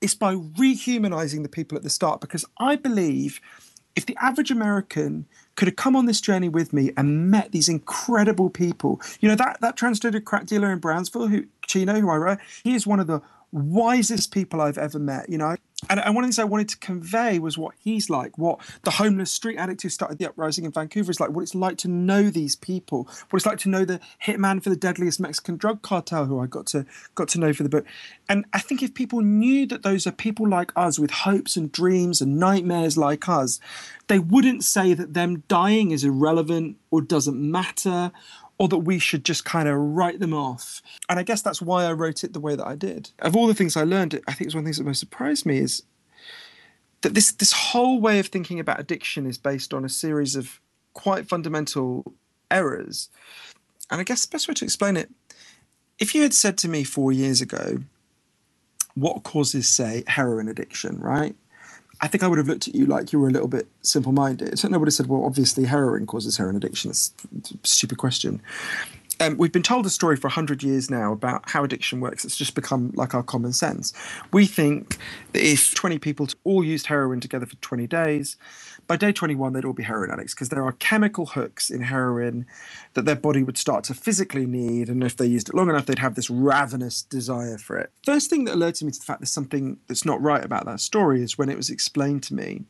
[0.00, 2.20] it's by rehumanizing the people at the start.
[2.20, 3.40] Because I believe
[3.94, 7.68] if the average American could have come on this journey with me and met these
[7.68, 12.16] incredible people, you know, that, that transgender crack dealer in Brownsville, who Chino, who I
[12.16, 13.22] wrote, he is one of the
[13.54, 15.56] wisest people I've ever met, you know.
[15.88, 18.60] And, and one of the things I wanted to convey was what he's like, what
[18.82, 21.76] the homeless street addict who started the uprising in Vancouver is like, what it's like
[21.78, 25.56] to know these people, what it's like to know the hitman for the deadliest Mexican
[25.56, 27.86] drug cartel who I got to got to know for the book.
[28.28, 31.70] And I think if people knew that those are people like us with hopes and
[31.70, 33.60] dreams and nightmares like us,
[34.08, 38.10] they wouldn't say that them dying is irrelevant or doesn't matter
[38.64, 40.80] or that we should just kind of write them off.
[41.10, 43.10] And I guess that's why I wrote it the way that I did.
[43.18, 45.00] Of all the things I learned, I think it's one of the things that most
[45.00, 45.82] surprised me is
[47.02, 50.62] that this this whole way of thinking about addiction is based on a series of
[50.94, 52.14] quite fundamental
[52.50, 53.10] errors.
[53.90, 55.10] And I guess the best way to explain it,
[55.98, 57.80] if you had said to me four years ago,
[58.94, 61.36] what causes, say, heroin addiction, right?
[62.00, 64.12] I think I would have looked at you like you were a little bit simple
[64.12, 64.64] minded.
[64.64, 66.90] And I would have said, well, obviously, heroin causes heroin addiction.
[66.90, 68.40] It's a stupid question.
[69.20, 72.24] Um, we've been told a story for 100 years now about how addiction works.
[72.24, 73.92] It's just become like our common sense.
[74.32, 74.98] We think
[75.32, 78.36] that if 20 people all used heroin together for 20 days,
[78.86, 82.46] by day 21, they'd all be heroin addicts because there are chemical hooks in heroin
[82.94, 84.88] that their body would start to physically need.
[84.88, 87.90] And if they used it long enough, they'd have this ravenous desire for it.
[88.04, 90.80] First thing that alerted me to the fact there's something that's not right about that
[90.80, 92.64] story is when it was explained to me.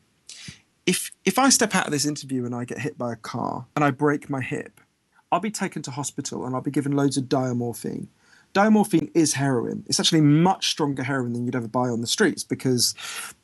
[0.85, 3.65] If, if I step out of this interview and I get hit by a car
[3.75, 4.79] and I break my hip,
[5.31, 8.07] I'll be taken to hospital and I'll be given loads of diamorphine
[8.55, 9.83] diamorphine is heroin.
[9.87, 12.95] It's actually much stronger heroin than you'd ever buy on the streets because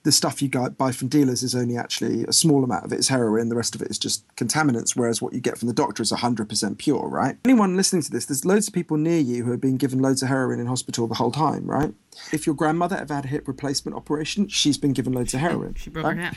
[0.04, 3.10] the stuff you buy from dealers is only actually a small amount of it is
[3.10, 3.50] heroin.
[3.50, 6.12] The rest of it is just contaminants, whereas what you get from the doctor is
[6.13, 7.38] 100% pure, right?
[7.43, 10.24] Anyone listening to this, there's loads of people near you who have been given loads
[10.24, 11.93] of heroin in hospital the whole time, right?
[12.32, 15.76] If your grandmother ever had a hip replacement operation, she's been given loads of heroin.
[15.76, 16.17] She broke right?
[16.17, 16.36] her hip.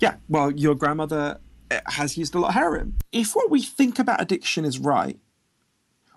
[0.00, 2.94] Yeah, well, your grandmother eh, has used a lot of heroin.
[3.12, 5.18] If what we think about addiction is right,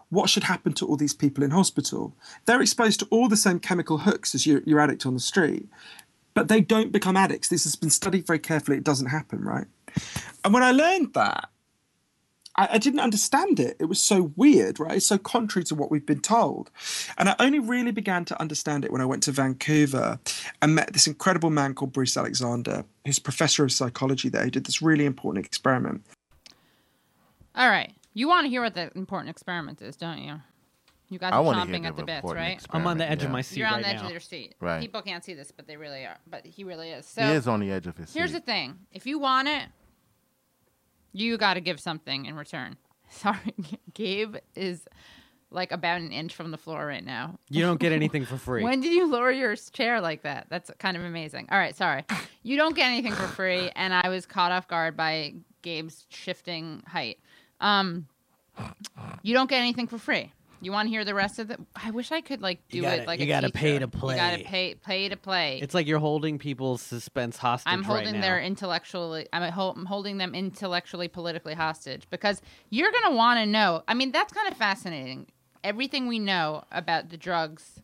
[0.10, 2.15] what should happen to all these people in hospital?
[2.46, 5.67] They're exposed to all the same chemical hooks as your, your addict on the street,
[6.34, 7.50] but they don't become addicts.
[7.50, 8.78] This has been studied very carefully.
[8.78, 9.67] It doesn't happen, right?
[10.43, 11.50] And when I learned that,
[12.56, 13.78] I, I didn't understand it.
[13.80, 14.98] It was so weird, right?
[14.98, 16.72] It's so contrary to what we've been told.
[17.17, 20.20] And I only really began to understand it when I went to Vancouver
[20.62, 24.46] and met this incredible man called Bruce Alexander, who's professor of psychology there.
[24.46, 26.04] He did this really important experiment.
[27.56, 27.93] All right.
[28.18, 30.42] You want to hear what the important experiment is, don't you?
[31.10, 32.66] You got I the hear chomping the at the bits, important right?
[32.72, 34.06] I'm on the experiment, edge of my seat You're on right the edge now.
[34.06, 34.56] of your seat.
[34.60, 34.82] Right.
[34.82, 36.18] People can't see this, but they really are.
[36.26, 37.06] But he really is.
[37.06, 39.66] So He is on the edge of his here's the thing: if you want it,
[41.14, 42.78] you got to give something in return.
[43.12, 43.54] Sorry,
[43.94, 44.88] Gabe is
[45.52, 47.38] like about an inch from the floor right now.
[47.50, 48.64] You don't get anything for free.
[48.64, 50.48] When did you lower your chair like that?
[50.50, 51.50] That's kind of amazing.
[51.52, 52.04] All right, sorry.
[52.42, 56.82] You don't get anything for free, and I was caught off guard by Gabe's shifting
[56.88, 57.20] height.
[57.62, 58.08] Um,
[59.24, 60.34] you don't get anything for free.
[60.60, 61.58] You want to hear the rest of the?
[61.76, 63.88] I wish I could like do You gotta- it like you a gotta pay to
[63.88, 64.15] play.
[64.15, 65.60] You gotta pay pay to play.
[65.62, 68.22] It's like you're holding people's suspense hostage I'm holding right now.
[68.22, 69.28] their intellectually.
[69.32, 72.41] I'm, ho- I'm holding them intellectually, politically hostage because
[72.72, 73.84] you're gonna want to know.
[73.88, 75.28] I mean, that's kind of fascinating.
[75.63, 77.82] Everything we know about the drugs,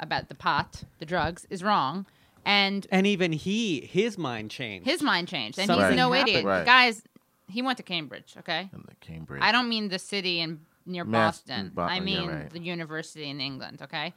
[0.00, 2.06] about the pot, the drugs, is wrong,
[2.46, 4.86] and and even he, his mind changed.
[4.88, 6.28] his mind changed, and Something he's no happened.
[6.30, 6.44] idiot.
[6.46, 6.64] Right.
[6.64, 7.02] Guys,
[7.48, 8.34] he went to Cambridge.
[8.38, 9.42] Okay, In the Cambridge.
[9.42, 11.72] I don't mean the city in near Mass- Boston.
[11.74, 12.50] Bo- I yeah, mean right.
[12.50, 13.80] the university in England.
[13.82, 14.12] Okay,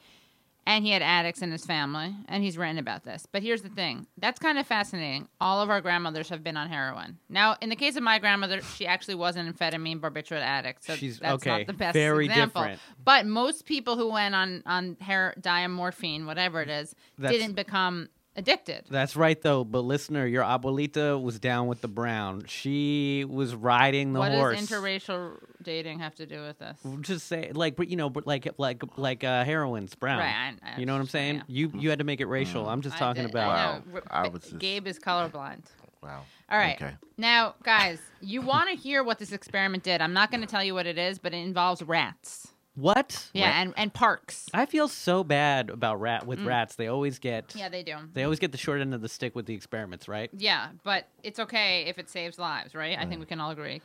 [0.65, 3.25] and he had addicts in his family, and he's written about this.
[3.31, 5.27] But here's the thing: that's kind of fascinating.
[5.41, 7.17] All of our grandmothers have been on heroin.
[7.29, 10.95] Now, in the case of my grandmother, she actually was an amphetamine barbiturate addict, so
[10.95, 12.61] She's- that's okay, not the best very example.
[12.61, 12.81] different.
[13.03, 18.09] But most people who went on on her diamorphine, whatever it is, That's- didn't become
[18.39, 18.85] addicted.
[18.89, 19.63] That's right, though.
[19.63, 22.45] But listener, your abuelita was down with the brown.
[22.47, 24.55] She was riding the What horse.
[24.59, 26.77] What does interracial dating have to do with this?
[27.01, 30.19] Just say like, but you know, but like like like uh, heroin's brown.
[30.19, 31.41] Right, I- I you know what I'm saying?
[31.41, 32.67] understand, You you had to make it racial.
[32.67, 33.49] I'm just I talking did- about.
[33.51, 33.77] I Wow.
[33.77, 33.83] know.
[33.95, 35.63] R- I Ba- was just- Gabe is colorblind.
[36.01, 36.23] Wow.
[36.49, 36.81] All right.
[36.81, 36.93] Okay.
[37.17, 40.01] Now, guys, you want to hear what this experiment did.
[40.01, 42.47] I'm not going to tell you what it is, but it involves rats.
[42.79, 43.29] What?
[43.33, 44.47] Yeah, and, and parks.
[44.53, 46.75] I feel so bad about rat with rats.
[46.75, 47.59] They always get Mm.
[47.59, 47.95] Yeah, they do.
[48.13, 50.29] they always get the short end of the stick with the experiments, right?
[50.33, 52.97] Yeah, but it's okay if it saves lives, right?
[52.97, 53.81] I think we can all agree.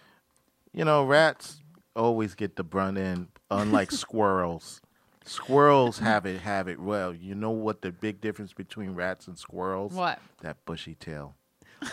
[0.73, 1.61] You know, rats
[1.97, 4.81] always get the brunt end, unlike squirrels.
[5.25, 7.15] Squirrels have it have it well.
[7.15, 9.93] You know what the big difference between rats and squirrels?
[9.93, 10.19] What?
[10.43, 11.35] That bushy tail.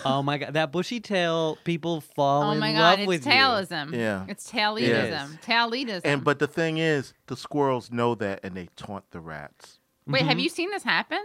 [0.05, 3.25] Oh my god, that bushy tail, people fall Oh in my love god, with it's
[3.25, 3.31] you.
[3.31, 3.93] tailism.
[3.95, 4.25] Yeah.
[4.27, 5.41] It's tailism.
[5.41, 6.01] Tailism.
[6.03, 9.79] And but the thing is, the squirrels know that and they taunt the rats.
[10.07, 10.29] Wait, Mm-hmm.
[10.29, 11.21] have you seen this happen?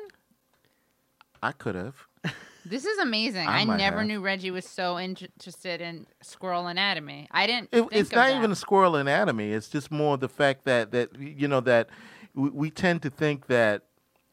[1.43, 2.07] I could have.
[2.65, 3.47] This is amazing.
[3.47, 4.07] I I, never have.
[4.09, 7.29] knew Reggie was so inter- interested in squirrel anatomy.
[7.31, 7.69] I didn't.
[7.71, 8.37] It, think it's of not that.
[8.39, 9.53] even a squirrel anatomy.
[9.53, 11.89] It's just more the fact that that you know that
[12.35, 13.83] we, we tend to think that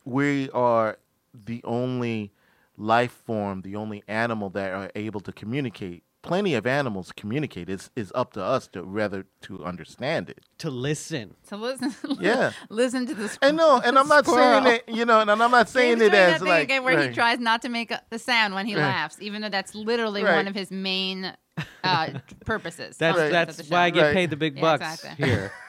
[0.04, 0.98] we are
[1.34, 2.32] the only
[2.78, 6.04] life form, the only animal that are able to communicate.
[6.22, 7.70] Plenty of animals communicate.
[7.70, 10.40] It's, it's up to us to rather to understand it.
[10.60, 11.36] To listen.
[11.50, 11.94] To listen.
[12.20, 12.54] Yeah.
[12.70, 13.38] listen to this.
[13.42, 16.14] And no, and I'm not saying it, you know, and I'm not saying it doing
[16.14, 18.66] as that thing like again where he tries not to make a, the sound when
[18.66, 18.84] he Right.
[18.84, 20.36] laughs, even though that's literally Right.
[20.38, 21.34] one of his main
[21.84, 22.08] uh,
[22.46, 22.96] purposes.
[22.96, 23.20] That's
[23.58, 24.14] that's why I get Right.
[24.14, 25.26] paid the big Yeah, bucks exactly.
[25.26, 25.52] here.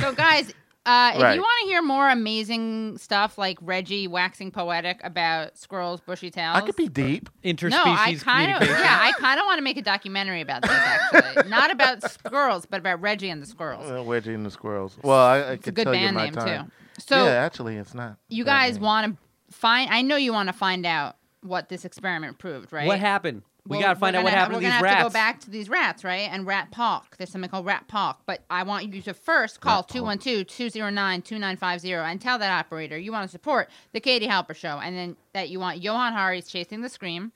[0.00, 0.52] So, guys,
[0.86, 1.34] uh, if Right.
[1.34, 6.56] you want to hear more amazing stuff like Reggie waxing poetic about squirrels' bushy tails,
[6.56, 7.28] I could be deep.
[7.44, 10.62] Interspecies no, I kind of yeah, I kind of want to make a documentary about
[10.62, 13.90] this actually, not about squirrels, but about Reggie and the squirrels.
[13.90, 14.96] Uh, Wedgie and the Squirrels.
[15.02, 16.66] Well, I, I It's a could good tell you band my name time.
[16.66, 16.72] too.
[17.06, 18.16] So yeah, actually, it's not.
[18.28, 19.16] you guys want
[19.50, 19.90] to find?
[19.90, 22.86] I know you want to find out what this experiment proved, right?
[22.86, 23.42] What happened?
[23.70, 25.10] We Well, gotta find we're out what gonna- happened to We're gonna have to go
[25.12, 26.28] back to these rats, right?
[26.30, 27.16] And rat park.
[27.16, 28.18] There's something called rat park.
[28.26, 33.28] But I want you to first call Rat 212-209-2950 and tell that operator you want
[33.28, 36.88] to support the Katie Halper Show, and then that you want Johann Hari's Chasing the
[36.88, 37.30] Scream,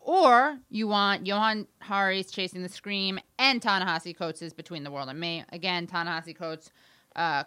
[0.00, 5.18] or you want Johann Hari's Chasing the Scream and Ta-Nehisi Coates' Between the World and
[5.18, 5.44] Me.
[5.52, 6.70] Again, Ta-Nehisi Coates.
[7.16, 7.44] Uh,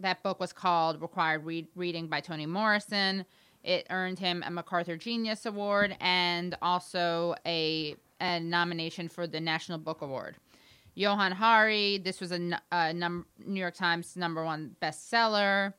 [0.00, 3.24] that book was called Required Read- Reading by Toni Morrison.
[3.64, 9.78] It earned him a MacArthur Genius Award and also a, a nomination for the National
[9.78, 10.36] Book Award.
[10.94, 15.72] Johann Hari, this was a, a num- New York Times number one bestseller.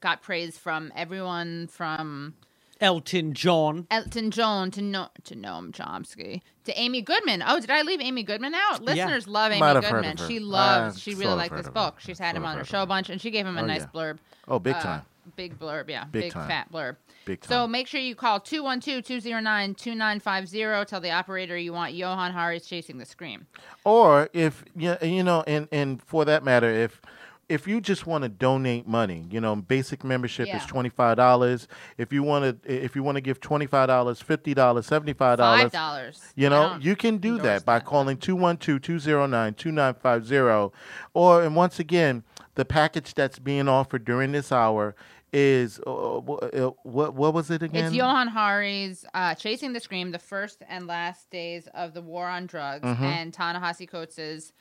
[0.00, 2.34] Got praise from everyone from
[2.80, 3.86] Elton John.
[3.88, 7.44] Elton John to no- to Noam Chomsky to Amy Goodman.
[7.46, 8.82] Oh, did I leave Amy Goodman out?
[8.82, 10.16] Listeners love Amy Might have heard Goodman.
[10.16, 10.26] her.
[10.26, 11.00] She I loves.
[11.00, 11.80] She sort really of liked heard this of her.
[11.80, 12.00] book.
[12.00, 13.46] She's had Sort him of on her heard of show a bunch, and she gave
[13.46, 13.86] him a Oh, nice yeah.
[13.94, 14.18] blurb.
[14.48, 15.02] Oh, big Uh, time.
[15.36, 16.04] Big blurb, yeah.
[16.04, 16.96] Big Big, fat blurb.
[17.24, 17.48] Big time.
[17.48, 20.86] So make sure you call 212-209-2950.
[20.86, 23.46] Tell the operator you want Johann Hari's Chasing the Scream.
[23.84, 27.00] Or if you you know, and and for that matter, if
[27.48, 30.56] if you just want to donate money, you know, basic membership Yeah.
[30.56, 31.68] is twenty five dollars.
[31.98, 35.12] If you want to, if you want to give twenty five dollars, fifty dollars, seventy
[35.12, 36.20] five dollars, dollars.
[36.34, 40.72] you know, you can do that by calling 212-209-2950.
[41.14, 42.22] Or and once again,
[42.54, 44.94] the package that's being offered during this hour
[45.32, 47.86] is uh, uh, what what was it again?
[47.86, 52.26] It's Johann Hari's uh, Chasing the Scream, the first and last days of the war
[52.26, 53.04] on drugs, Mm-hmm.
[53.04, 54.52] and Ta-Nehisi Coates'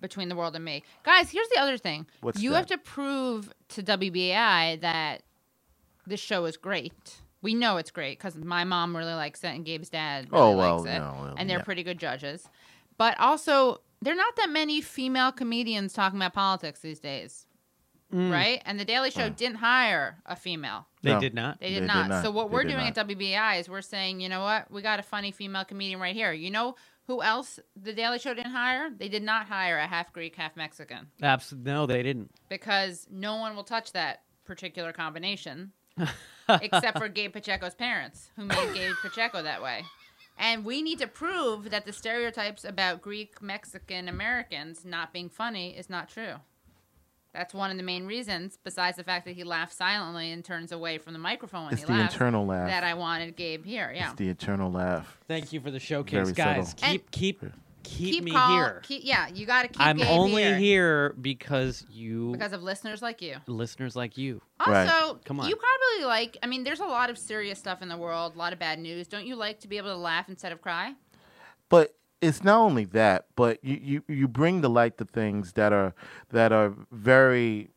[0.00, 0.82] Between the World and Me.
[1.02, 2.06] Guys, here's the other thing.
[2.20, 2.56] What's you that?
[2.56, 5.22] have to prove to WBAI that
[6.06, 7.20] this show is great.
[7.40, 10.56] We know it's great because my mom really likes it and Gabe's dad really Oh,
[10.56, 10.98] well, likes it.
[10.98, 11.64] no, well, and they're yeah.
[11.64, 12.48] pretty good judges.
[12.96, 17.46] But also, there are not that many female comedians talking about politics these days.
[18.14, 18.32] Mm.
[18.32, 18.62] Right?
[18.64, 20.86] And The Daily Show didn't hire a female.
[21.02, 21.20] They No.
[21.20, 21.60] did not.
[21.60, 22.08] They did, They did not.
[22.08, 22.22] not.
[22.24, 22.96] So what They we're doing not.
[22.96, 24.70] at WBI is we're saying, you know what?
[24.70, 26.32] We got a funny female comedian right here.
[26.32, 26.74] You know
[27.06, 28.88] who else the Daily Show didn't hire?
[28.96, 32.30] They did not hire a half Greek, half Mexican Abs- no, they didn't.
[32.48, 35.72] because no one will touch that particular combination
[36.48, 39.84] except for Gabe Pacheco's parents, who made Gabe Pacheco that way.
[40.38, 45.76] And we need to prove that the stereotypes about Greek, Mexican Americans not being funny
[45.76, 46.34] is not true.
[47.34, 50.72] That's one of the main reasons, besides the fact that he laughs silently and turns
[50.72, 52.68] away from the microphone when It's he the laughs, internal laugh.
[52.68, 53.92] that I wanted Gabe here.
[53.94, 54.10] Yeah.
[54.10, 55.18] It's the eternal laugh.
[55.28, 56.70] Thank you for the showcase, Very guys.
[56.70, 56.88] subtle.
[56.90, 57.40] Keep keep
[57.82, 58.80] keep, keep me call, here.
[58.82, 62.62] Keep, yeah, you got to keep I'm Gabe only here, here because you because of
[62.62, 63.36] listeners like you.
[63.46, 64.40] listeners like you.
[64.60, 65.14] Also, Right.
[65.24, 65.48] Come on.
[65.48, 66.38] you probably like.
[66.42, 68.78] I mean, there's a lot of serious stuff in the world, a lot of bad
[68.78, 69.06] news.
[69.06, 70.94] Don't you like to be able to laugh instead of cry?
[71.68, 75.72] But it's not only that, but you, you, you bring to light the things that
[75.72, 75.94] are
[76.30, 77.70] that are very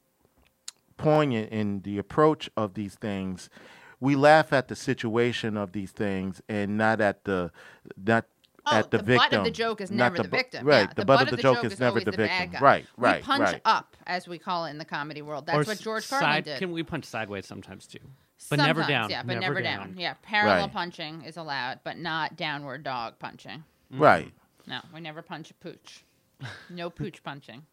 [0.97, 3.49] poignant in the approach of these things
[4.01, 7.51] we laugh at the situation of these things and not at the
[8.04, 8.25] not
[8.63, 9.30] Oh, at the, the victim.
[9.32, 10.67] butt of the joke is not never the, bu- victim.
[10.67, 10.82] Right.
[10.82, 12.51] Yeah, the, the butt, of the joke, is, never the the victim.
[12.51, 12.60] guy.
[12.60, 12.86] Right.
[12.95, 13.23] we Right.
[13.23, 13.62] punch right.
[13.65, 15.47] up, as we call it in the comedy world.
[15.47, 16.60] That's or what George side, Carlin did.
[16.60, 17.97] Can we punch sideways sometimes too?
[18.51, 19.10] But never Sometimes, down.
[19.10, 19.95] Yeah, but never, down.
[19.97, 23.63] Yeah, parallel punching is allowed, but not downward dog punching.
[23.91, 24.01] Mm-hmm.
[24.04, 24.32] Right.
[24.67, 26.04] No, we never punch a pooch.
[26.69, 27.63] No pooch punching.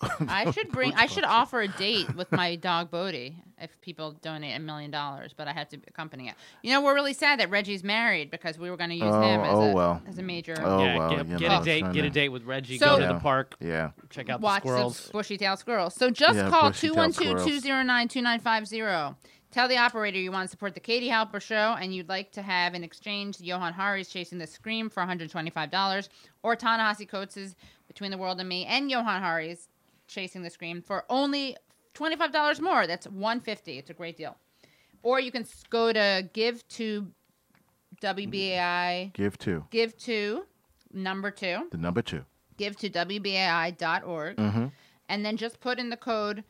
[0.28, 0.92] I should bring.
[0.94, 5.32] I should offer a date with my dog Bodie if people donate a million dollars,
[5.34, 6.34] but I have to accompany it.
[6.62, 9.22] You know, we're really sad that Reggie's married because we were going to use Oh,
[9.22, 10.02] him as, oh, a, well.
[10.06, 10.54] as a major.
[10.60, 11.92] Oh, yeah, well, get, you get know, a date.
[11.94, 12.76] Get a date with Reggie.
[12.78, 13.56] So- go to the park.
[13.58, 13.92] Yeah.
[14.10, 15.08] Check out watch the squirrels.
[15.10, 15.94] bushy tail squirrels.
[15.94, 19.16] So just Yeah, call bushy-tailed 212-209-2950.
[19.56, 22.42] Tell the operator you want to support the Katie Halper show and you'd like to
[22.42, 26.08] have in exchange Johann Hari's Chasing the Scream for $125
[26.42, 27.56] or Ta-Nehisi Coates'
[27.88, 29.68] Between the World and Me and Johann Hari's
[30.08, 31.56] Chasing the Scream for only
[31.94, 32.86] $25 more.
[32.86, 34.36] That's 150 It's a great deal.
[35.02, 37.06] Or you can go to give to
[38.02, 39.64] WBAI, Give two.
[39.70, 40.44] give to
[40.92, 42.26] number two The number two.
[42.58, 44.66] give to WBAI.org mm-hmm.
[45.08, 46.44] and then just put in the code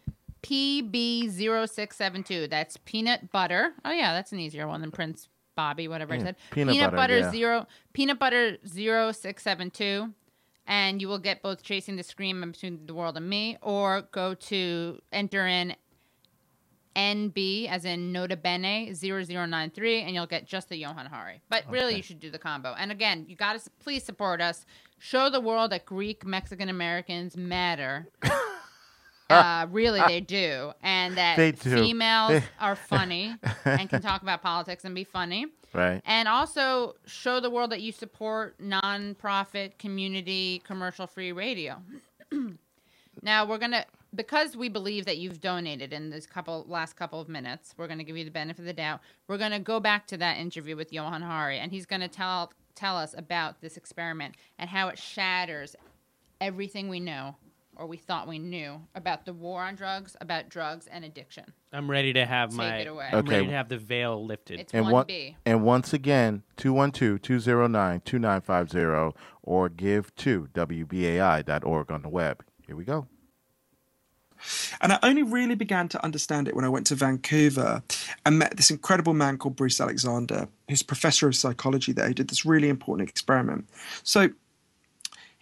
[0.46, 2.48] PB0672.
[2.48, 3.72] That's peanut butter.
[3.84, 6.36] Oh, yeah, that's an easier one than Prince Bobby, whatever I said.
[6.50, 7.30] peanut butter, yeah.
[7.30, 10.12] zero peanut butter 0672
[10.66, 14.02] and you will get both Chasing the Scream and Between the World and Me or
[14.12, 15.74] go to enter in
[16.94, 21.40] NB as in Nota Bene 0093 and you'll get just the Johann Hari.
[21.48, 22.74] But really you should do the combo.
[22.78, 24.66] And again, you got to please support us.
[24.98, 28.08] Show the world that Greek Mexican Americans matter.
[29.30, 31.70] uh, really they do and that do.
[31.70, 33.34] females are funny
[33.64, 35.46] and can talk about politics and be funny.
[35.72, 36.00] Right.
[36.04, 41.82] And also show the world that you support nonprofit, community, commercial free radio.
[43.22, 43.84] now we're gonna
[44.14, 48.04] because we believe that you've donated in this couple last couple of minutes, we're gonna
[48.04, 49.00] give you the benefit of the doubt.
[49.28, 52.96] We're gonna go back to that interview with Johann Hari and he's gonna tell tell
[52.96, 55.74] us about this experiment and how it shatters
[56.40, 57.34] everything we know
[57.76, 61.52] or we thought we knew about the war on drugs, about drugs and addiction.
[61.72, 62.76] I'm ready to have Take my.
[62.78, 63.08] it away.
[63.12, 63.36] I'm Okay.
[63.36, 64.60] ready to have the veil lifted.
[64.60, 65.36] It's And one one B.
[65.44, 72.44] and once again, 212-209-2950 or give to WBAI.org on the web.
[72.66, 73.06] Here we go.
[74.82, 77.82] And I only really began to understand it when I went to Vancouver
[78.26, 82.28] and met this incredible man called Bruce Alexander, who's professor of psychology there, who did
[82.28, 83.66] this really important experiment.
[84.02, 84.28] So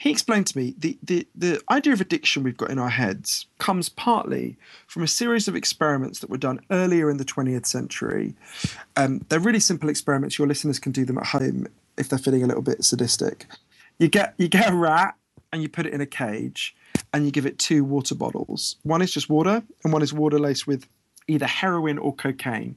[0.04, 3.46] he explained to me the, the, the idea of addiction we've got in our heads
[3.56, 8.34] comes partly from a series of experiments that were done earlier in the 20th century.
[8.98, 10.38] Um, they're really simple experiments.
[10.38, 13.46] Your listeners can do them at home if they're feeling a little bit sadistic.
[13.98, 15.14] You get you get a rat
[15.54, 16.76] and you put it in a cage
[17.14, 18.76] and you give it two water bottles.
[18.82, 20.86] One is just water and one is water laced with
[21.28, 22.76] either heroin or cocaine.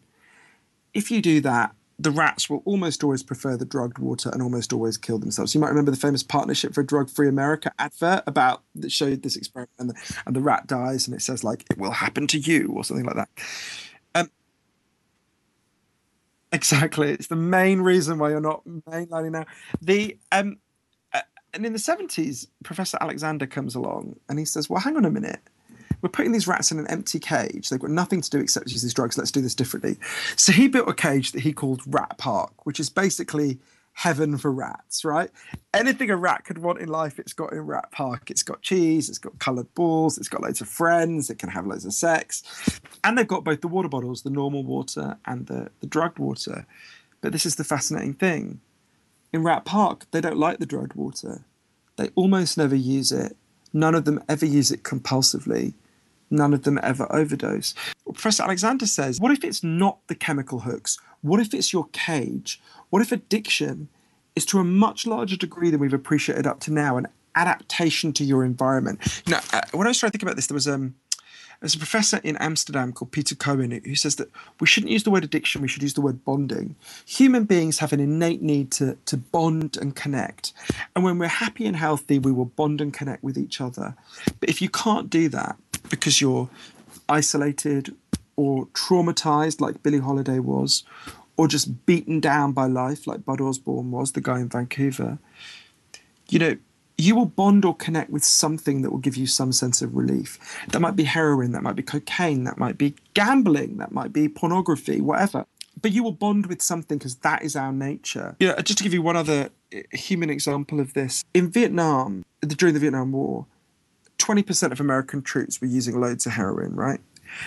[0.94, 4.72] If you do that, the rats will almost always prefer the drugged water and almost
[4.72, 5.56] always kill themselves.
[5.56, 9.24] You might remember the famous Partnership for a Drug Free America advert about that showed
[9.24, 12.28] this experiment, and the, and the rat dies, and it says like "it will happen
[12.28, 13.30] to you" or something like that.
[14.14, 14.30] Um,
[16.52, 19.46] exactly, it's the main reason why you're not mainlining now.
[19.82, 20.60] The um,
[21.14, 21.22] uh,
[21.54, 25.12] and in the seventies, Professor Alexander comes along and he says, "Well, hang on a
[25.12, 25.42] minute."
[26.02, 27.70] We're putting these rats in an empty cage.
[27.70, 29.18] They've got nothing to do except use these drugs.
[29.18, 29.98] Let's do this differently.
[30.36, 33.60] So he built a cage that he called Rat Park, which is basically
[33.98, 35.32] heaven for rats, right?
[35.74, 38.30] Anything a rat could want in life, it's got in Rat Park.
[38.30, 41.66] It's got cheese, it's got coloured balls, it's got loads of friends, it can have
[41.66, 42.44] loads of sex.
[43.04, 46.68] And they've got both the water bottles, the normal water and the, the drugged water.
[47.22, 48.62] But this is the fascinating thing.
[49.34, 51.44] In Rat Park, they don't like the drugged water.
[51.96, 53.36] They almost never use it.
[53.74, 55.74] None of them ever use it compulsively
[56.30, 57.74] none of them ever overdose.
[58.06, 61.00] Professor Alexander says, what if it's not the chemical hooks?
[61.22, 62.62] What if it's your cage?
[62.90, 63.90] What if addiction
[64.36, 68.24] is to a much larger degree than we've appreciated up to now an adaptation to
[68.24, 69.22] your environment?
[69.28, 70.96] Know, uh, when I was trying to think about this, there was um,
[71.60, 75.10] there's a professor in Amsterdam called Peter Cohen who says that we shouldn't use the
[75.10, 76.76] word addiction, we should use the word bonding.
[77.06, 80.54] Human beings have an innate need to, to bond and connect.
[80.96, 83.96] And when we're happy and healthy, we will bond and connect with each other.
[84.40, 85.58] But if you can't do that
[85.90, 86.50] because you're
[87.10, 87.96] isolated
[88.36, 90.84] or traumatized, like Billie Holiday was,
[91.38, 95.20] or just beaten down by life, like Bud Osborne was, the guy in Vancouver,
[96.30, 96.58] you know,
[96.98, 100.40] you will bond or connect with something that will give you some sense of relief.
[100.70, 104.28] That might be heroin, that might be cocaine, that might be gambling, that might be
[104.28, 105.46] pornography, whatever.
[105.80, 108.36] But you will bond with something because that is our nature.
[108.40, 112.74] Yeah, just to give you one other uh, human example of this, in Vietnam, during
[112.74, 113.46] the Vietnam War,
[114.20, 117.00] 20% of American troops were using loads of heroin, right?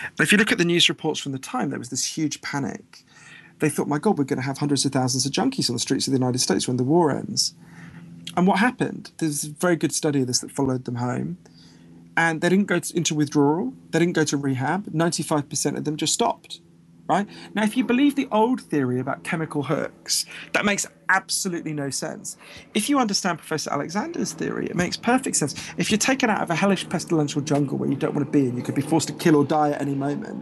[0.05, 2.41] And if you look at the news reports from the time, there was this huge
[2.41, 3.03] panic.
[3.59, 5.79] they thought, my God, we're going to have hundreds of thousands of junkies on the
[5.79, 7.53] streets of the United States when the war ends.
[8.35, 9.11] And what happened?
[9.17, 11.37] There's a very good study of this that followed them home.
[12.15, 14.87] And they didn't go to, into withdrawal, they didn't go to rehab.
[14.87, 16.59] 95% of them just stopped.
[17.11, 17.27] Right?
[17.53, 22.37] Now, if you believe the old theory about chemical hooks, that makes absolutely no sense.
[22.73, 25.53] If you understand Professor Alexander's theory, it makes perfect sense.
[25.77, 28.47] If you're taken out of a hellish pestilential jungle where you don't want to be
[28.47, 30.41] and you could be forced to kill or die at any moment,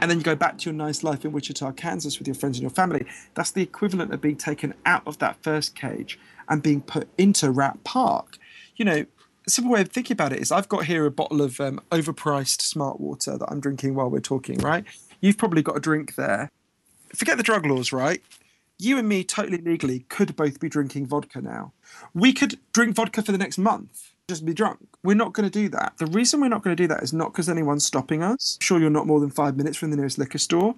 [0.00, 2.56] and then you go back to your nice life in Wichita, Kansas with your friends
[2.56, 6.18] and your family, that's the equivalent of being taken out of that first cage
[6.48, 8.38] and being put into Rat Park.
[8.74, 9.06] You know,
[9.46, 12.60] simple way of thinking about it is I've got here a bottle of um, overpriced
[12.60, 14.84] smart water that I'm drinking while we're talking, right?
[15.20, 16.50] You've probably got a drink there.
[17.14, 18.22] Forget the drug laws, right?
[18.78, 21.72] You and me, totally legally, could both be drinking vodka now.
[22.12, 24.80] We could drink vodka for the next month, just be drunk.
[25.02, 25.94] We're not going to do that.
[25.98, 28.58] The reason we're not going to do that is not because anyone's stopping us.
[28.60, 30.74] I'm Sure, you're not more than five minutes from the nearest liquor store.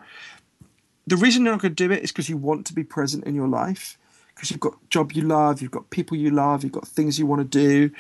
[1.06, 3.24] The reason you're not going to do it is because you want to be present
[3.24, 3.96] in your life
[4.37, 7.26] because you've got job you love, you've got people you love, you've got things you
[7.26, 7.91] want to do.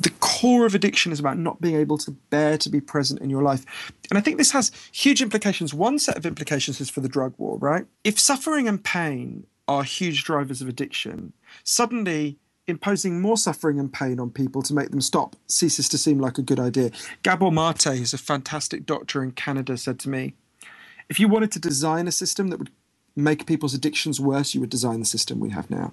[0.00, 3.28] The core of addiction is about not being able to bear to be present in
[3.28, 3.66] your life.
[4.10, 5.74] And I think this has huge implications.
[5.74, 7.84] One set of implications is for the drug war, right?
[8.02, 14.18] If suffering and pain are huge drivers of addiction, suddenly imposing more suffering and pain
[14.18, 16.90] on people to make them stop ceases to seem like a good idea.
[17.22, 20.32] Gabor Mate, who's a fantastic doctor in Canada, said to me,
[21.10, 22.70] if you wanted to design a system that would
[23.16, 25.92] make people's addictions worse, you would design the system we have now.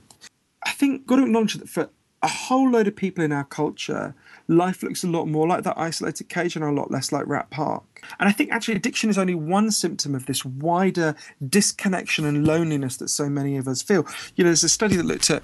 [0.66, 1.90] I think got to acknowledge that for
[2.24, 4.14] a whole load of people in our culture,
[4.48, 7.50] life looks a lot more like that isolated cage and a lot less like Rat
[7.50, 7.84] Park.
[8.20, 11.16] And I think actually addiction is only one symptom of this wider
[11.48, 14.06] disconnection and loneliness that so many of us feel.
[14.36, 15.42] You know, there's a study that looked at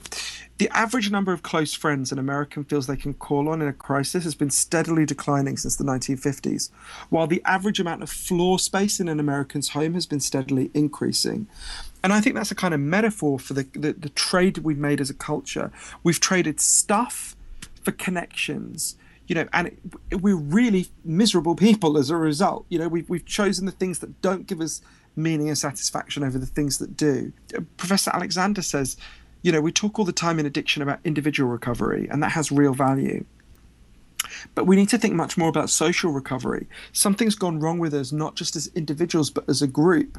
[0.57, 3.73] the average number of close friends an American feels they can call on in a
[3.73, 6.71] crisis has been steadily declining since the 1950s,
[7.09, 11.47] while the average amount of floor space in an American's home has been steadily increasing.
[12.03, 15.01] And I think that's a kind of metaphor for the, the, the trade we've made
[15.01, 15.71] as a culture.
[16.03, 17.35] We've traded stuff
[17.81, 18.95] for connections
[19.27, 22.65] you know, and it, we're really miserable people as a result.
[22.69, 24.81] You know, we've, we've chosen the things that don't give us
[25.17, 27.33] meaning and satisfaction over the things that do.
[27.75, 28.95] Professor Alexander says
[29.41, 32.51] you know, we talk all the time in addiction about individual recovery, and that has
[32.51, 33.23] real value.
[34.55, 36.67] But we need to think much more about social recovery.
[36.91, 40.17] Something's gone wrong with us, not just as individuals, but as a group.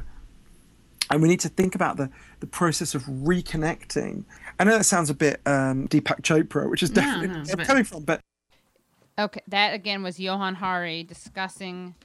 [1.09, 4.25] And we need to think about the, the process of reconnecting.
[4.59, 7.59] I know that sounds a bit um, Deepak Chopra, which is definitely no, no, where
[7.59, 8.21] I'm coming from, but.
[9.17, 11.95] Okay, that again was Johann Hari discussing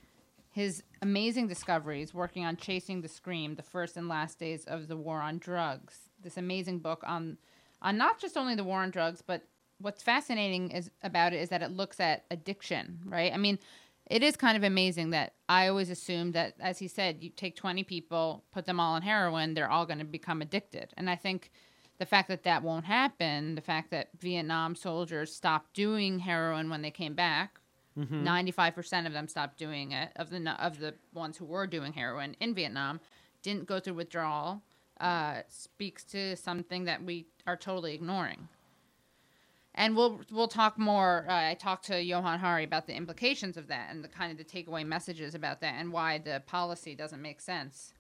[0.51, 4.97] his amazing discoveries working on Chasing the Scream, the first and last days of the
[4.97, 7.39] war on drugs this amazing book on
[7.81, 9.43] on not just only the war on drugs, but
[9.79, 13.33] what's fascinating is about it is that it looks at addiction, right?
[13.33, 13.59] I mean,
[14.07, 17.57] it is kind of amazing that I always assumed that, as he said, you take
[17.57, 20.93] 20 people, put them all on heroin, they're all going to become addicted.
[20.97, 21.51] And I think
[21.99, 26.83] the fact that that won't happen, the fact that Vietnam soldiers stopped doing heroin when
[26.83, 27.61] they came back,
[27.99, 28.27] mm-hmm.
[28.27, 32.37] 95% of them stopped doing it, of the, of the ones who were doing heroin
[32.41, 33.01] in Vietnam,
[33.43, 34.63] didn't go through withdrawal
[35.01, 38.49] uh, speaks to something that we are totally ignoring.
[39.77, 41.27] And we'll we'll talk more.
[41.29, 44.39] Uh, I talked to Johann Hari about the implications of that and the kind of
[44.39, 47.93] the takeaway messages about that and why the policy doesn't make sense.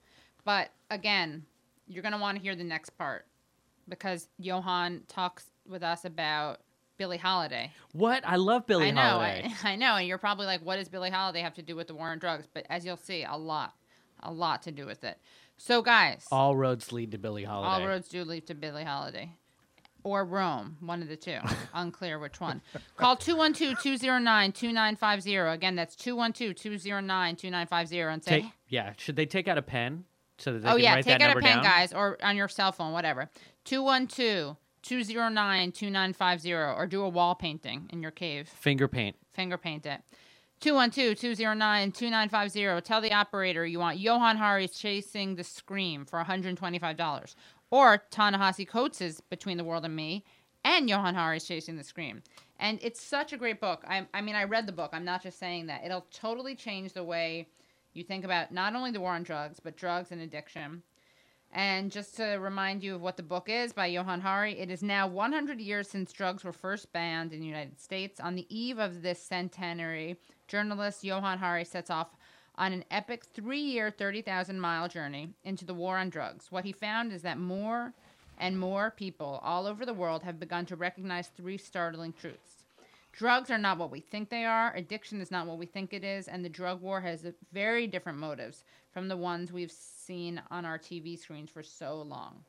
[0.44, 1.46] But again,
[1.88, 3.26] you're going to want to hear the next part
[3.88, 6.60] because Johann talks with us about
[6.96, 7.72] Billie Holiday.
[7.92, 8.22] What?
[8.26, 9.00] I love Billie Holiday.
[9.00, 9.54] I know, Holiday.
[9.64, 11.88] I, I know, and you're probably like, what does Billie Holiday have to do with
[11.88, 12.46] the war on drugs?
[12.52, 13.74] But as you'll see, a lot,
[14.22, 15.18] a lot to do with it.
[15.56, 17.82] So, guys, all roads lead to Billie Holiday.
[17.82, 19.30] All roads do lead to Billie Holiday.
[20.04, 21.38] Or Rome, one of the two.
[21.74, 22.60] Unclear which one.
[22.96, 25.36] Call 212 209 2950.
[25.36, 28.42] Again, that's 212 209 2950 and say.
[28.42, 30.04] Take, yeah, should they take out a pen
[30.38, 31.64] so that they oh, can yeah, write take out a pen, down?
[31.64, 33.30] guys, or on your cell phone, whatever.
[33.64, 38.48] 212 209 2950, or do a wall painting in your cave.
[38.48, 39.16] Finger paint.
[39.32, 40.02] Finger paint it.
[40.60, 42.82] 212-209-2950.
[42.82, 47.34] Tell the operator you want Johann Hari's Chasing the Scream for $125.
[47.74, 50.24] Or Ta-Nehisi Coates' Between the World and Me
[50.64, 52.22] and Johann Hari's Chasing the Scream.
[52.60, 53.82] And it's such a great book.
[53.88, 54.90] I, I mean, I read the book.
[54.92, 55.84] I'm not just saying that.
[55.84, 57.48] It'll totally change the way
[57.92, 60.84] you think about not only the war on drugs, but drugs and addiction.
[61.50, 64.84] And just to remind you of what the book is by Johann Hari, it is
[64.84, 68.20] now 100 years since drugs were first banned in the United States.
[68.20, 70.16] On the eve of this centenary,
[70.46, 72.16] journalist Johann Hari sets off
[72.56, 76.50] on an epic three year, 30,000 mile journey into the war on drugs.
[76.50, 77.92] What he found is that more
[78.38, 82.64] and more people all over the world have begun to recognize three startling truths.
[83.12, 84.74] Drugs are not what we think they are.
[84.74, 86.26] Addiction is not what we think it is.
[86.26, 90.78] And the drug war has very different motives from the ones we've seen on our
[90.78, 92.44] TV screens for so long.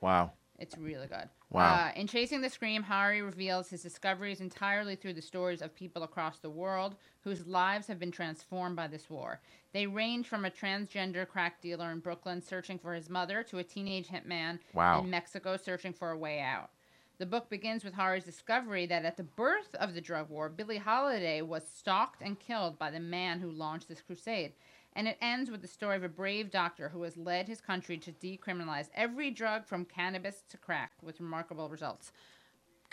[0.00, 0.32] Wow.
[0.58, 1.28] It's really good.
[1.50, 1.74] Wow.
[1.74, 6.04] Uh, in Chasing the Scream, Hari reveals his discoveries entirely through the stories of people
[6.04, 9.40] across the world whose lives have been transformed by this war.
[9.72, 13.64] They range from a transgender crack dealer in Brooklyn searching for his mother to a
[13.64, 15.00] teenage hitman Wow.
[15.00, 16.70] in Mexico searching for a way out.
[17.18, 20.78] The book begins with Hari's discovery that at the birth of the drug war, Billie
[20.78, 24.52] Holiday was stalked and killed by the man who launched this crusade.
[24.96, 27.98] And it ends with the story of a brave doctor who has led his country
[27.98, 32.12] to decriminalize every drug from cannabis to crack with remarkable results.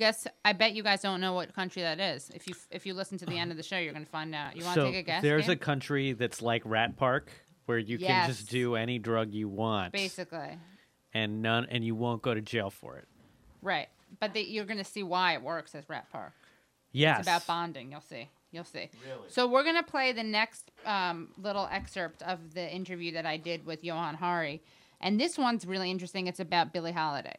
[0.02, 2.32] Guess I bet you guys don't know what country that is.
[2.34, 4.34] If you if you listen to the end of the show, you're going to find
[4.34, 4.56] out.
[4.56, 5.22] You want to so take a guess?
[5.22, 5.52] there's Gabe?
[5.52, 7.30] a country that's like Rat Park
[7.68, 10.58] where you can just do any drug you want basically
[11.14, 13.08] and none and you won't go to jail for it.
[13.62, 13.89] right,
[14.20, 16.34] but they, you're going to see why it works as Rat Park.
[16.91, 17.20] Yes.
[17.20, 17.91] It's about bonding.
[17.91, 18.28] You'll see.
[18.52, 18.89] You'll see.
[19.06, 19.28] Really?
[19.28, 23.68] So we're gonna play the next um, little excerpt of the interview that I did
[23.68, 24.64] with Johann Hari,
[24.99, 26.26] and this one's really interesting.
[26.26, 27.36] It's about Billie Holiday.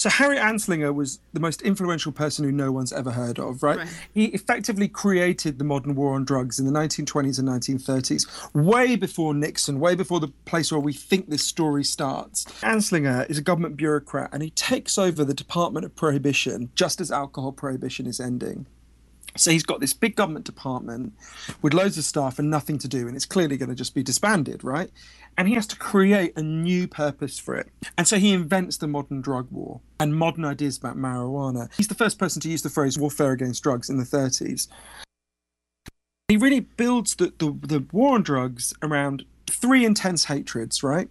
[0.00, 3.76] So Harry Anslinger was the most influential person who no one's ever heard of, right?
[3.76, 3.88] Right.
[4.14, 9.34] He effectively created the modern war on drugs in the 1920s and 1930s, way before
[9.34, 12.46] Nixon, way before the place where we think this story starts.
[12.62, 17.10] Anslinger is a government bureaucrat and he takes over the Department of Prohibition just as
[17.10, 18.64] alcohol prohibition is ending.
[19.36, 21.12] So he's got this big government department
[21.62, 24.02] with loads of staff and nothing to do, and it's clearly going to just be
[24.02, 24.90] disbanded, right?
[25.38, 27.68] And he has to create a new purpose for it.
[27.96, 31.70] And so he invents the modern drug war and modern ideas about marijuana.
[31.76, 34.68] He's the first person to use the phrase warfare against drugs in the 30s.
[36.28, 41.08] He really builds the, the, the war on drugs around three intense hatreds, right?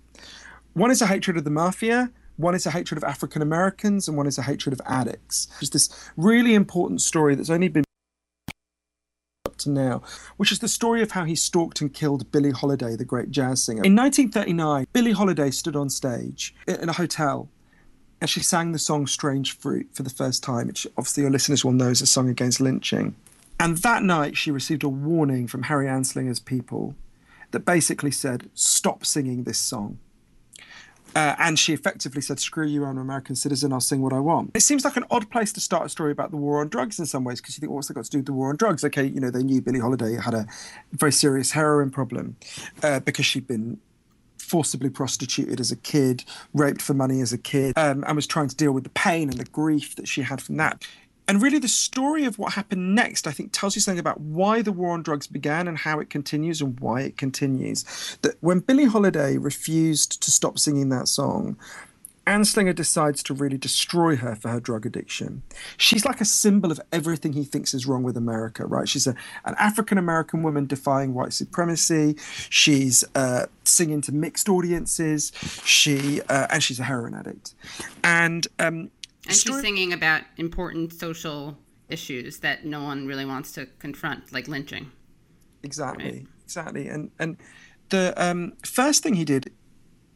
[0.74, 4.16] One is a hatred of the mafia, one is a hatred of African Americans, and
[4.16, 5.50] one is a hatred of addicts.
[5.60, 7.84] It's this really important story that's only been
[9.60, 10.02] to now,
[10.38, 13.64] which is the story of how he stalked and killed Billie Holiday, the great jazz
[13.64, 13.84] singer.
[13.84, 17.50] In 1939, Billie Holiday stood on stage in a hotel
[18.22, 21.64] and she sang the song Strange Fruit for the first time, which obviously your listeners
[21.64, 23.16] will know is a song against lynching.
[23.60, 26.96] And that night, she received a warning from Harry Anslinger's people
[27.52, 30.00] that basically said, Stop singing this song.
[31.16, 34.20] Uh, and she effectively said, Screw you, I'm an American citizen, I'll sing what I
[34.20, 34.52] want.
[34.54, 37.00] It seems like an odd place to start a story about the war on drugs
[37.00, 38.50] in some ways, because you think, well, what's that got to do with the war
[38.50, 38.84] on drugs?
[38.84, 40.46] Okay, you know, they knew Billie Holiday had a
[40.92, 42.36] very serious heroin problem
[42.84, 43.80] uh, because she'd been
[44.38, 48.48] forcibly prostituted as a kid, raped for money as a kid, um, and was trying
[48.48, 50.86] to deal with the pain and the grief that she had from that.
[51.30, 54.64] And really, the story of what happened next, I think, tells you something about why
[54.64, 58.18] the war on drugs began and how it continues and why it continues.
[58.24, 61.56] That when Billie Holiday refused to stop singing that song,
[62.26, 65.44] Anslinger decides to really destroy her for her drug addiction.
[65.78, 68.90] She's like a symbol of everything he thinks is wrong with America, right?
[68.90, 69.16] She's a,
[69.46, 72.16] an African American woman defying white supremacy.
[72.50, 75.32] She's uh, singing to mixed audiences.
[75.64, 77.54] She uh, and she's a heroin addict,
[78.04, 78.90] and um,
[79.30, 81.58] And she's story- singing about important social
[81.88, 84.92] issues that no one really wants to confront, like lynching.
[85.64, 86.28] exactly Right.
[86.44, 86.88] exactly.
[86.88, 87.38] And and
[87.90, 89.52] the um, first thing he did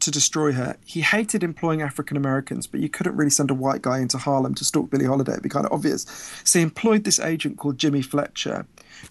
[0.00, 3.80] to destroy her he hated employing african americans but you couldn't really send a white
[3.80, 5.32] guy into harlem to stalk billie holiday.
[5.32, 6.02] It'd be kind of obvious.
[6.44, 8.66] So he employed this agent called jimmy fletcher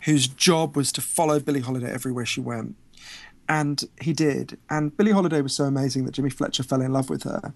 [0.06, 2.76] whose job was to follow billie holiday everywhere she went.
[3.50, 4.58] And he did.
[4.70, 7.54] And billie holiday was so amazing that jimmy fletcher fell in love with her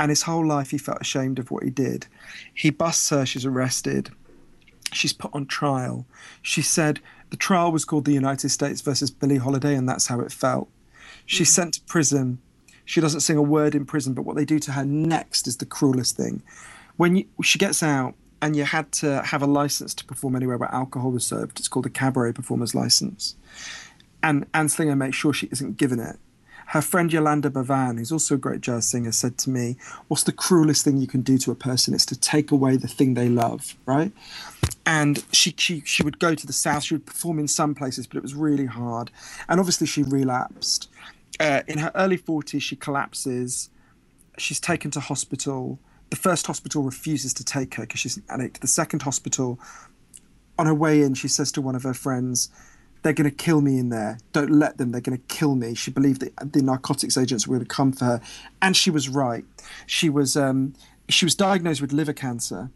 [0.00, 2.08] and his whole life he felt ashamed of what he did
[2.52, 4.10] he busts her she's arrested
[4.92, 6.06] she's put on trial.
[6.42, 10.20] She said the trial was called the United States versus Billie Holiday, and that's how
[10.20, 10.68] it felt.
[11.26, 11.54] She's mm.
[11.54, 12.38] sent to prison.
[12.84, 15.58] She doesn't sing a word in prison, but what they do to her next is
[15.58, 16.42] the cruelest thing.
[16.96, 20.56] When you, she gets out, and you had to have a license to perform anywhere
[20.56, 23.36] where alcohol was served, it's called a cabaret performer's license.
[24.22, 26.16] And Anslinger makes sure she isn't given it.
[26.70, 29.76] Her friend Yolande Bavan, who's also a great jazz singer, said to me,
[30.08, 31.94] What's the cruelest thing you can do to a person?
[31.94, 34.12] It's to take away the thing they love, right?
[34.86, 36.82] and she, she she would go to the south.
[36.82, 39.10] She would perform in some places, but it was really hard.
[39.48, 40.88] And obviously, she relapsed.
[41.38, 43.70] Uh, in her early forties, she collapses.
[44.38, 45.78] She's taken to hospital.
[46.10, 48.60] The first hospital refuses to take her because she's an addict.
[48.60, 49.60] The second hospital,
[50.58, 52.48] on her way in, she says to one of her friends,
[53.02, 54.18] "They're going to kill me in there.
[54.32, 54.92] Don't let them.
[54.92, 57.92] They're going to kill me." She believed that the narcotics agents were going to come
[57.92, 58.20] for her,
[58.60, 59.44] and she was right.
[59.86, 60.74] She was um,
[61.08, 62.70] she was diagnosed with liver cancer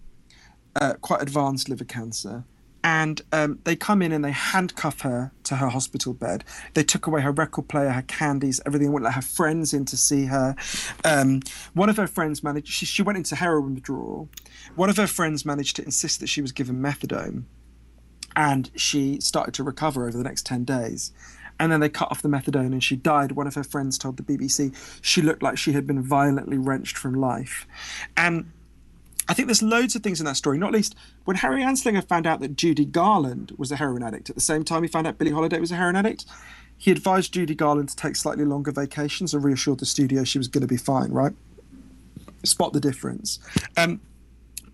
[0.76, 2.44] uh, quite advanced liver cancer.
[2.82, 6.44] and um, they come in and they handcuff her to her hospital bed.
[6.74, 8.92] They took away her record player, her candies, everything.
[8.92, 10.54] Wouldn't let her friends in to see her.
[11.02, 11.40] Um,
[11.72, 12.68] one of her friends managed.
[12.68, 14.28] She, she went into heroin withdrawal.
[14.76, 17.44] One of her friends managed to insist that she was given methadone,
[18.36, 21.12] and she started to recover over the next ten days.
[21.60, 23.32] And then they cut off the methadone and she died.
[23.32, 26.98] One of her friends told the BBC she looked like she had been violently wrenched
[26.98, 27.66] from life.
[28.16, 28.50] And
[29.28, 32.26] I think there's loads of things in that story, not least when Harry Anslinger found
[32.26, 34.28] out that Judy Garland was a heroin addict.
[34.28, 36.26] At the same time, he found out Billie Holiday was a heroin addict.
[36.76, 40.48] He advised Judy Garland to take slightly longer vacations and reassured the studio she was
[40.48, 41.32] going to be fine, right?
[42.42, 43.38] Spot the difference.
[43.76, 44.00] Um,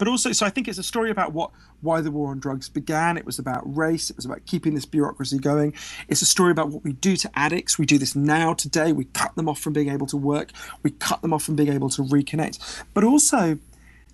[0.00, 1.50] but also, so I think it's a story about what
[1.82, 3.18] why the war on drugs began.
[3.18, 4.08] It was about race.
[4.08, 5.74] It was about keeping this bureaucracy going.
[6.08, 7.78] It's a story about what we do to addicts.
[7.78, 8.92] We do this now, today.
[8.92, 10.52] We cut them off from being able to work.
[10.82, 12.82] We cut them off from being able to reconnect.
[12.94, 13.58] But also,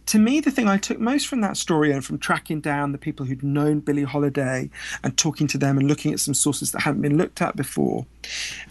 [0.07, 2.99] to me, the thing I took most from that story and from tracking down the
[2.99, 4.71] people who'd known Billie Holiday
[5.05, 8.07] and talking to them and looking at some sources that hadn't been looked at before,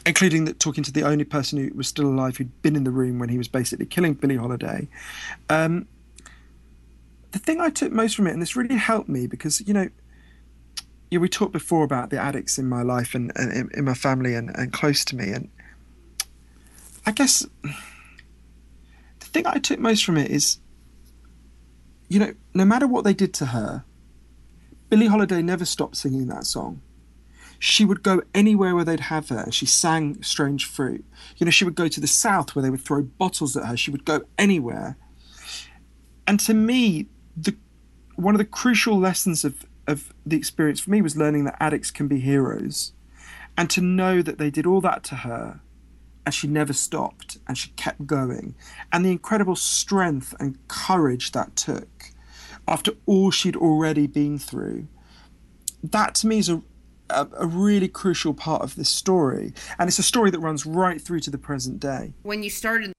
[0.05, 2.91] including that talking to the only person who was still alive who'd been in the
[2.91, 4.89] room when he was basically killing Billie Holiday.
[5.49, 5.88] Um,
[7.36, 9.90] the thing I took most from it, and this really helped me because, you know,
[11.12, 14.36] yeah, we talked before about the addicts in my life and, and in, my family
[14.36, 15.32] and, and close to me.
[15.32, 15.50] And
[17.06, 20.60] I guess the thing I took most from it is
[22.08, 23.84] you know, no matter what they did to her,
[24.88, 26.82] Billie Holiday never stopped singing that song.
[27.60, 29.52] She would go anywhere where they'd have her.
[29.52, 31.04] She sang Strange Fruit.
[31.36, 33.76] You know, she would go to the South where they would throw bottles at her.
[33.76, 34.96] She would go anywhere.
[36.28, 37.56] And to me, the
[38.16, 41.92] one of the crucial lessons of, of the experience for me was learning that addicts
[41.92, 42.94] can be heroes.
[43.58, 45.62] And to know that they did all that to her
[46.26, 48.56] and she never stopped and she kept going.
[48.92, 52.12] And the incredible strength and courage that took
[52.68, 54.88] after all she'd already been through.
[55.84, 56.62] That to me is a,
[57.10, 59.54] a, a, really crucial part of this story.
[59.78, 62.14] And it's a story that runs right through to the present day.
[62.24, 62.92] When you started.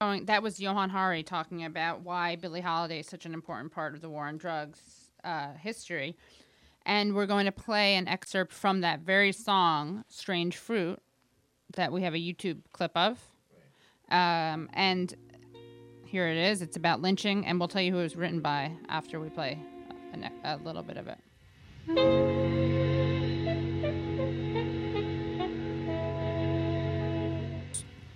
[0.00, 4.00] That was Johann Hari talking about why Billie Holiday is such an important part of
[4.00, 4.80] the war on drugs
[5.22, 6.16] uh, history.
[6.86, 10.98] And we're going to play an excerpt from that very song, Strange Fruit,
[11.76, 13.18] that we have a YouTube clip of.
[14.10, 15.14] Um, and
[16.06, 16.62] here it is.
[16.62, 19.58] It's about lynching, and we'll tell you who it was written by after we play
[20.14, 22.69] a, a little bit of it.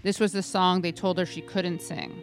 [0.05, 2.23] This was the song they told her she couldn't sing.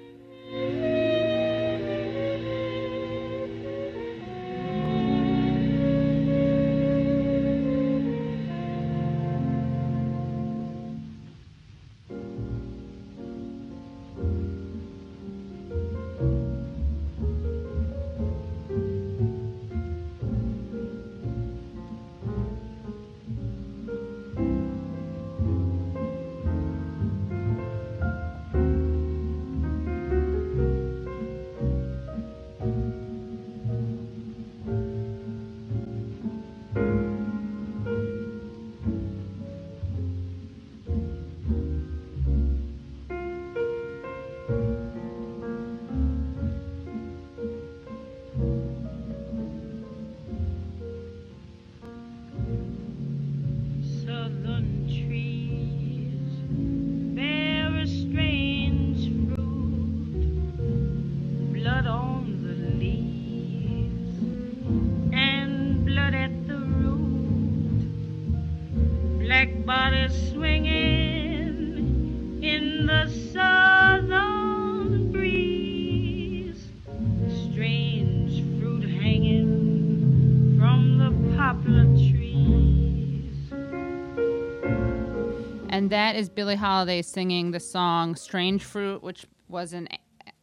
[85.92, 89.89] That is Billie Holiday singing the song Strange Fruit, which was an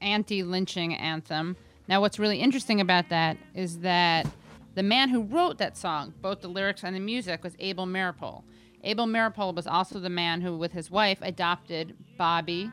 [0.02, 1.56] anti lynching anthem.
[1.88, 4.26] Now, what's really interesting about that is that
[4.74, 8.42] the man who wrote that song, both the lyrics and the music, was Abel Meeropol.
[8.84, 12.70] Abel Meeropol was also the man who, with his wife, adopted Bobby,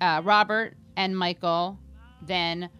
[0.00, 1.78] uh, Robert, and Michael,
[2.22, 2.70] then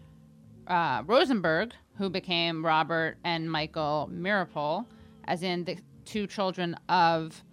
[0.65, 4.87] uh, Rosenberg, who became Robert and Michael Meeropol,
[5.25, 7.43] as in the two children of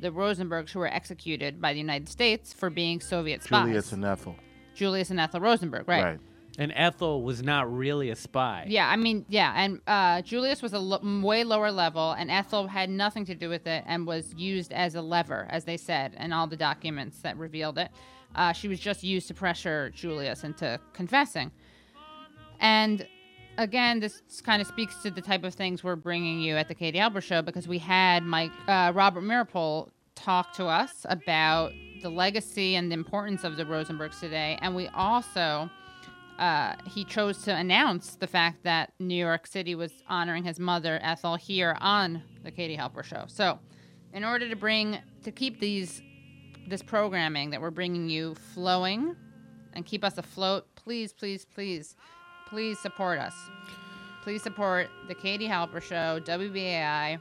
[0.00, 3.66] the Rosenbergs who were executed by the United States for being Soviet spies.
[3.66, 4.36] Julius and Ethel.
[4.74, 6.04] Julius and Ethel Rosenberg, right?
[6.04, 6.18] Right.
[6.60, 8.64] And Ethel was not really a spy.
[8.68, 12.66] Yeah, I mean, yeah, and uh, Julius was a lo- way lower level, and Ethel
[12.66, 16.16] had nothing to do with it and was used as a lever, as they said,
[16.18, 17.90] in all the documents that revealed it.
[18.34, 21.52] Uh, she was just used to pressure Julius into confessing.
[22.60, 23.06] And
[23.58, 26.74] again, this kind of speaks to the type of things we're bringing you at the
[26.74, 32.08] Katie Halper Show because we had Mike uh, Robert Meeropol talk to us about the
[32.08, 35.68] legacy and the importance of the Rosenbergs today, and we also.
[36.38, 41.00] Uh, he chose to announce the fact that New York City was honoring his mother
[41.02, 43.24] Ethel here on the Katie Halper Show.
[43.26, 43.58] So,
[44.12, 46.00] in order to bring to keep these
[46.68, 49.16] this programming that we're bringing you flowing
[49.72, 51.96] and keep us afloat, please, please, please,
[52.48, 53.34] please support us.
[54.22, 57.20] Please support the Katie Halper Show, WBAI.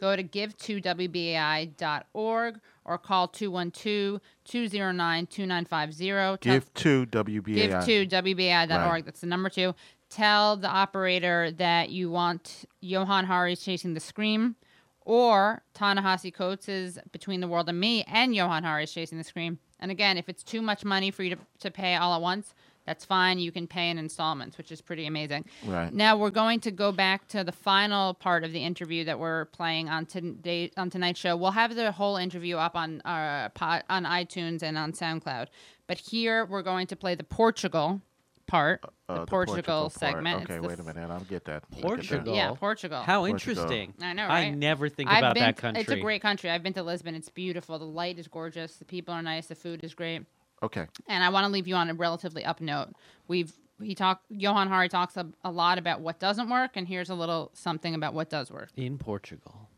[0.00, 6.38] Go to give2wbai.org or call 212 209 2950.
[6.40, 7.54] Give to WBAI.
[7.54, 8.70] Give to WBAI.org.
[8.70, 9.04] Right.
[9.04, 9.74] That's the number two.
[10.08, 14.54] Tell the operator that you want Johann Hari's Chasing the Scream
[15.00, 19.58] or Ta-Nehisi Coates' Between the World and Me and Johann Hari's Chasing the Scream.
[19.80, 22.54] And again, if it's too much money for you to, to pay all at once,
[22.86, 23.38] that's fine.
[23.38, 25.44] You can pay in installments, which is pretty amazing.
[25.66, 25.92] Right.
[25.92, 29.46] Now we're going to go back to the final part of the interview that we're
[29.46, 31.36] playing on today on tonight's show.
[31.36, 35.48] We'll have the whole interview up on uh, pod, on iTunes and on SoundCloud.
[35.88, 38.00] But here we're going to play the Portugal
[38.46, 39.92] part, Uh, the, Portugal, part.
[39.92, 40.44] segment.
[40.44, 41.10] Okay, It's wait a minute.
[41.10, 41.64] I'll get that.
[41.64, 41.82] I'll get that.
[41.82, 42.34] Portugal.
[42.36, 43.02] Yeah, Portugal.
[43.02, 43.62] How Portugal.
[43.64, 43.94] interesting.
[44.00, 44.46] I know, right?
[44.46, 45.82] I never think I've about been- that country.
[45.82, 46.50] It's a great country.
[46.50, 47.14] I've been to Lisbon.
[47.16, 47.78] It's beautiful.
[47.80, 48.76] The light is gorgeous.
[48.76, 49.48] The people are nice.
[49.48, 50.22] The food is great.
[50.62, 50.86] Okay.
[51.08, 52.88] And I want to leave you on a relatively up note.
[53.28, 53.52] We've
[53.82, 54.24] he talked.
[54.30, 57.94] Johann Hari talks a, a lot about what doesn't work, and here's a little something
[57.94, 58.70] about what does work.
[58.76, 59.68] in Portugal.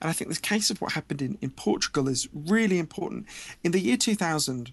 [0.00, 3.26] And I think this case of what happened in, in Portugal is really important.
[3.64, 4.70] In the year 2000,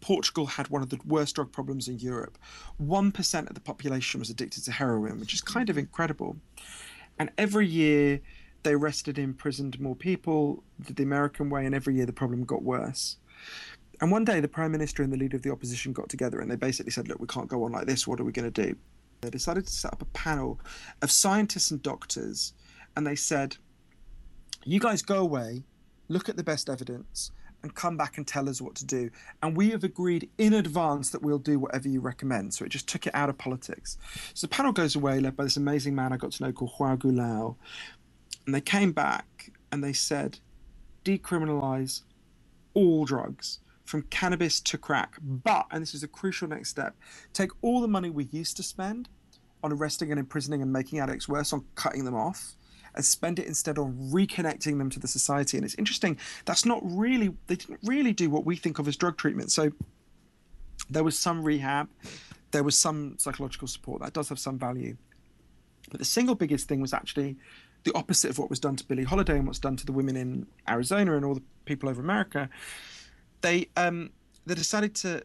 [0.00, 2.38] Portugal had one of the worst drug problems in Europe.
[2.82, 6.36] 1% of the population was addicted to heroin, which is kind of incredible.
[7.18, 8.20] And every year
[8.62, 12.44] they arrested and imprisoned more people, did the American way, and every year the problem
[12.44, 13.16] got worse.
[14.00, 16.50] And one day the Prime Minister and the leader of the opposition got together and
[16.50, 18.06] they basically said, Look, we can't go on like this.
[18.06, 18.76] What are we going to do?
[19.20, 20.60] They decided to set up a panel
[21.02, 22.52] of scientists and doctors,
[22.94, 23.56] and they said,
[24.68, 25.62] you guys go away,
[26.08, 27.30] look at the best evidence,
[27.62, 29.10] and come back and tell us what to do.
[29.42, 32.52] And we have agreed in advance that we'll do whatever you recommend.
[32.52, 33.96] So it just took it out of politics.
[34.34, 36.72] So the panel goes away, led by this amazing man I got to know called
[36.72, 37.56] João Goulão.
[38.44, 40.40] And they came back and they said,
[41.04, 42.02] decriminalize
[42.74, 43.60] all drugs.
[43.86, 45.16] From cannabis to crack.
[45.22, 46.94] But, and this is a crucial next step,
[47.32, 49.08] take all the money we used to spend
[49.62, 52.56] on arresting and imprisoning and making addicts worse, on cutting them off,
[52.94, 55.56] and spend it instead on reconnecting them to the society.
[55.56, 58.96] And it's interesting, that's not really, they didn't really do what we think of as
[58.96, 59.50] drug treatment.
[59.52, 59.70] So
[60.90, 61.88] there was some rehab,
[62.50, 64.96] there was some psychological support, that does have some value.
[65.90, 67.36] But the single biggest thing was actually
[67.84, 70.16] the opposite of what was done to Billie Holiday and what's done to the women
[70.16, 72.48] in Arizona and all the people over America.
[73.46, 74.10] They um,
[74.44, 75.22] they decided to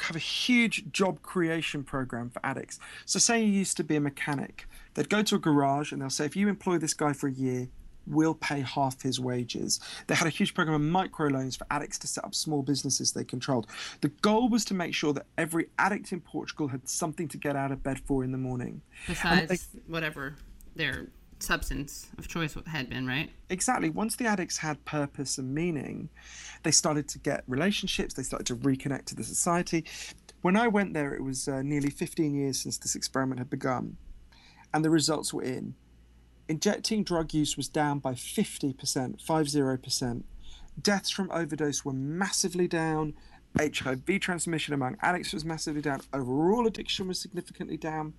[0.00, 2.80] have a huge job creation program for addicts.
[3.04, 6.08] So, say you used to be a mechanic, they'd go to a garage and they'll
[6.08, 7.68] say, if you employ this guy for a year,
[8.06, 9.78] we'll pay half his wages.
[10.06, 13.24] They had a huge program of microloans for addicts to set up small businesses they
[13.24, 13.66] controlled.
[14.00, 17.56] The goal was to make sure that every addict in Portugal had something to get
[17.56, 18.80] out of bed for in the morning.
[19.06, 20.36] Besides whatever
[20.74, 21.08] their
[21.42, 23.30] substance of choice had been, right?
[23.50, 23.90] Exactly.
[23.90, 26.08] Once the addicts had purpose and meaning,
[26.62, 29.84] they started to get relationships, they started to reconnect to the society.
[30.40, 33.96] When I went there, it was uh, nearly 15 years since this experiment had begun,
[34.72, 35.74] and the results were in.
[36.48, 38.74] Injecting drug use was down by 50%,
[39.24, 40.22] 50%.
[40.80, 43.14] Deaths from overdose were massively down.
[43.58, 46.00] HIV transmission among addicts was massively down.
[46.12, 48.14] Overall addiction was significantly down.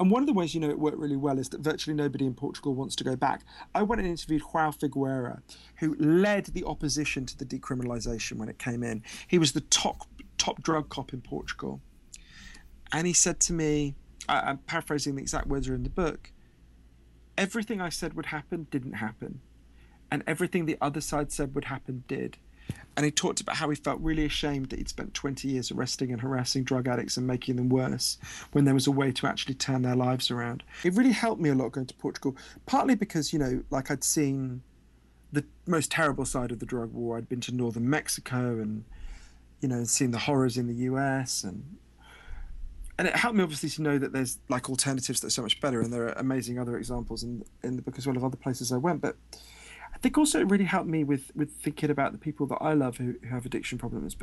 [0.00, 2.26] And one of the ways you know it worked really well is that virtually nobody
[2.26, 3.42] in Portugal wants to go back.
[3.74, 5.40] I went and interviewed João Figueira,
[5.76, 9.02] who led the opposition to the decriminalisation when it came in.
[9.28, 10.06] He was the top
[10.36, 11.80] top drug cop in Portugal.
[12.92, 13.94] And he said to me,
[14.28, 16.32] I'm paraphrasing the exact words are in the book,
[17.38, 19.40] everything I said would happen didn't happen.
[20.10, 22.38] And everything the other side said would happen did
[22.96, 26.12] and he talked about how he felt really ashamed that he'd spent 20 years arresting
[26.12, 28.18] and harassing drug addicts and making them worse
[28.52, 30.62] when there was a way to actually turn their lives around.
[30.84, 34.04] It really helped me a lot going to Portugal, partly because, you know, like I'd
[34.04, 34.62] seen
[35.32, 37.16] the most terrible side of the drug war.
[37.16, 38.84] I'd been to northern Mexico and,
[39.60, 41.78] you know, seen the horrors in the US and
[42.98, 45.60] and it helped me obviously to know that there's like alternatives that are so much
[45.60, 48.36] better and there are amazing other examples in in the book as well of other
[48.36, 49.00] places I went.
[49.00, 49.16] But
[50.02, 52.96] think also it really helped me with with thinking about the people that I love
[52.98, 54.16] who, who have addiction problems.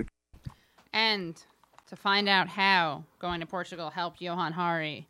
[0.93, 1.41] And
[1.87, 5.07] to find out how going to Portugal helped Johann Hari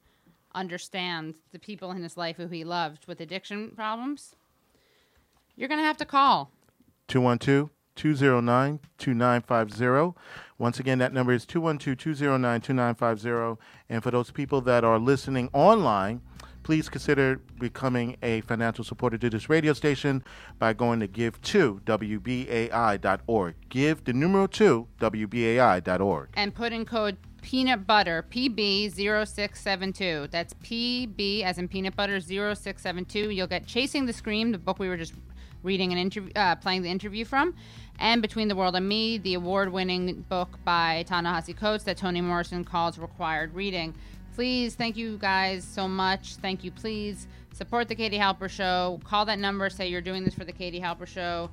[0.56, 4.36] understand the people in his life who he loved with addiction problems,
[5.56, 6.52] you're going to have to call
[7.08, 10.20] 212 209 2950.
[10.58, 13.62] Once again, that number is 212 209 2950.
[13.90, 16.22] And for those people that are listening online,
[16.70, 20.24] please consider becoming a financial supporter to this radio station
[20.60, 23.56] by going to give to WBAI.org.
[23.70, 26.30] Give the numeral 2 WBAI.org.
[26.36, 30.30] and put in code peanut butter PB0672.
[30.30, 33.32] That's PB as in peanut butter 0672.
[33.32, 35.16] You'll get Chasing the Scream, the book we were just
[35.64, 37.56] reading and interview, uh, playing the interview from,
[37.98, 42.64] and Between the World and Me, the award-winning book by Ta-Nehisi Coates that Toni Morrison
[42.64, 43.96] calls required reading.
[44.36, 46.36] Please, thank you guys so much.
[46.36, 46.72] Thank you.
[46.72, 49.00] Please support the Katie Halper Show.
[49.04, 49.70] Call that number.
[49.70, 51.50] Say you're doing this for the Katie Halper Show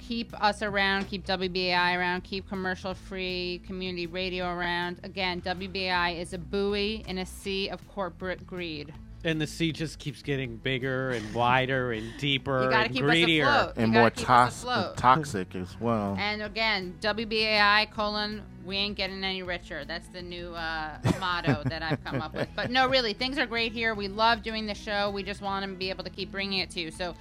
[0.00, 4.98] keep us around, keep WBAI around, keep commercial free community radio around.
[5.04, 8.92] Again, WBAI is a buoy in a sea of corporate greed.
[9.22, 12.98] And the sea just keeps getting bigger and wider and deeper You got to and
[12.98, 13.46] greedier.
[13.76, 14.96] And you gotta more keep us tos- afloat.
[14.96, 16.16] toxic as well.
[16.18, 19.84] And again, WBAI colon, we ain't getting any richer.
[19.84, 22.48] That's the new uh, motto that I've come up with.
[22.54, 23.94] But no, really, things are great here.
[23.94, 25.10] We love doing the show.
[25.10, 26.90] We just want to be able to keep bringing it to you.
[26.90, 27.14] So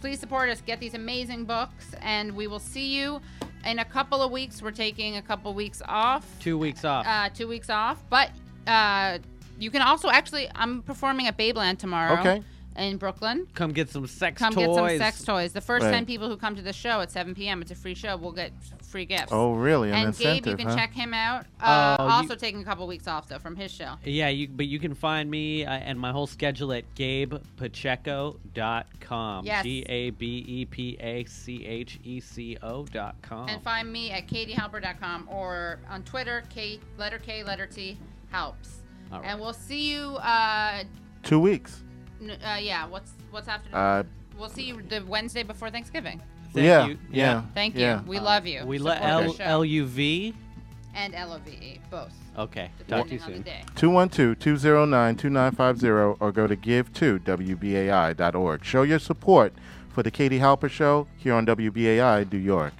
[0.00, 0.60] please support us.
[0.60, 3.20] Get these amazing books, and we will see you
[3.64, 4.62] in a couple of weeks.
[4.62, 6.26] We're taking a couple weeks off.
[6.40, 7.06] Two weeks off.
[7.06, 8.02] uh, two weeks off.
[8.10, 8.30] But
[8.66, 9.18] uh,
[9.58, 12.18] you can also actually, I'm performing at Babeland tomorrow.
[12.20, 12.42] Okay.
[12.76, 13.46] In Brooklyn.
[13.54, 14.66] come get some sex Come toys.
[14.66, 15.52] get some sex toys.
[15.52, 15.92] The first Right.
[15.92, 18.16] 10 people who come to the show at 7 p.m., it's a free show.
[18.16, 18.52] We'll get
[18.82, 19.32] free gifts.
[19.32, 19.90] Oh, really?
[19.90, 20.76] An and Gabe, you can huh?
[20.76, 21.46] check him out.
[21.60, 23.94] Uh, Oh, you- also taking a couple weeks off, though, from his show.
[24.04, 29.44] Yeah, you, but you can find me uh, and my whole schedule at gabepacheco.com.
[29.44, 29.62] Yes.
[29.64, 33.48] G A B E P A C H E C O dot com.
[33.48, 37.96] And find me at katiehalper.com or on Twitter, K, letter K, letter T,
[38.30, 38.78] helps.
[39.12, 39.28] All right.
[39.30, 40.84] And we'll see you, uh,
[41.22, 41.82] Two weeks.
[42.22, 43.74] N- uh, yeah, what's what's after?
[43.74, 44.02] Uh,
[44.38, 46.20] we'll see you the Wednesday before Thanksgiving.
[46.52, 46.98] Thank yeah, you.
[47.10, 47.42] yeah.
[47.54, 48.00] Thank yeah.
[48.00, 48.06] you.
[48.08, 48.64] We love you.
[48.66, 49.44] We let Support the L show.
[49.44, 50.34] L U V.
[50.94, 52.12] and LOVE, both.
[52.38, 52.70] Okay.
[52.88, 53.42] Talk to you soon.
[53.42, 53.62] day.
[53.76, 55.88] 212 209 2950
[56.20, 58.64] or go to give to WBAI.org.
[58.64, 59.52] Show your support
[59.90, 62.72] for the Katie Halper Show here on WBAI New York.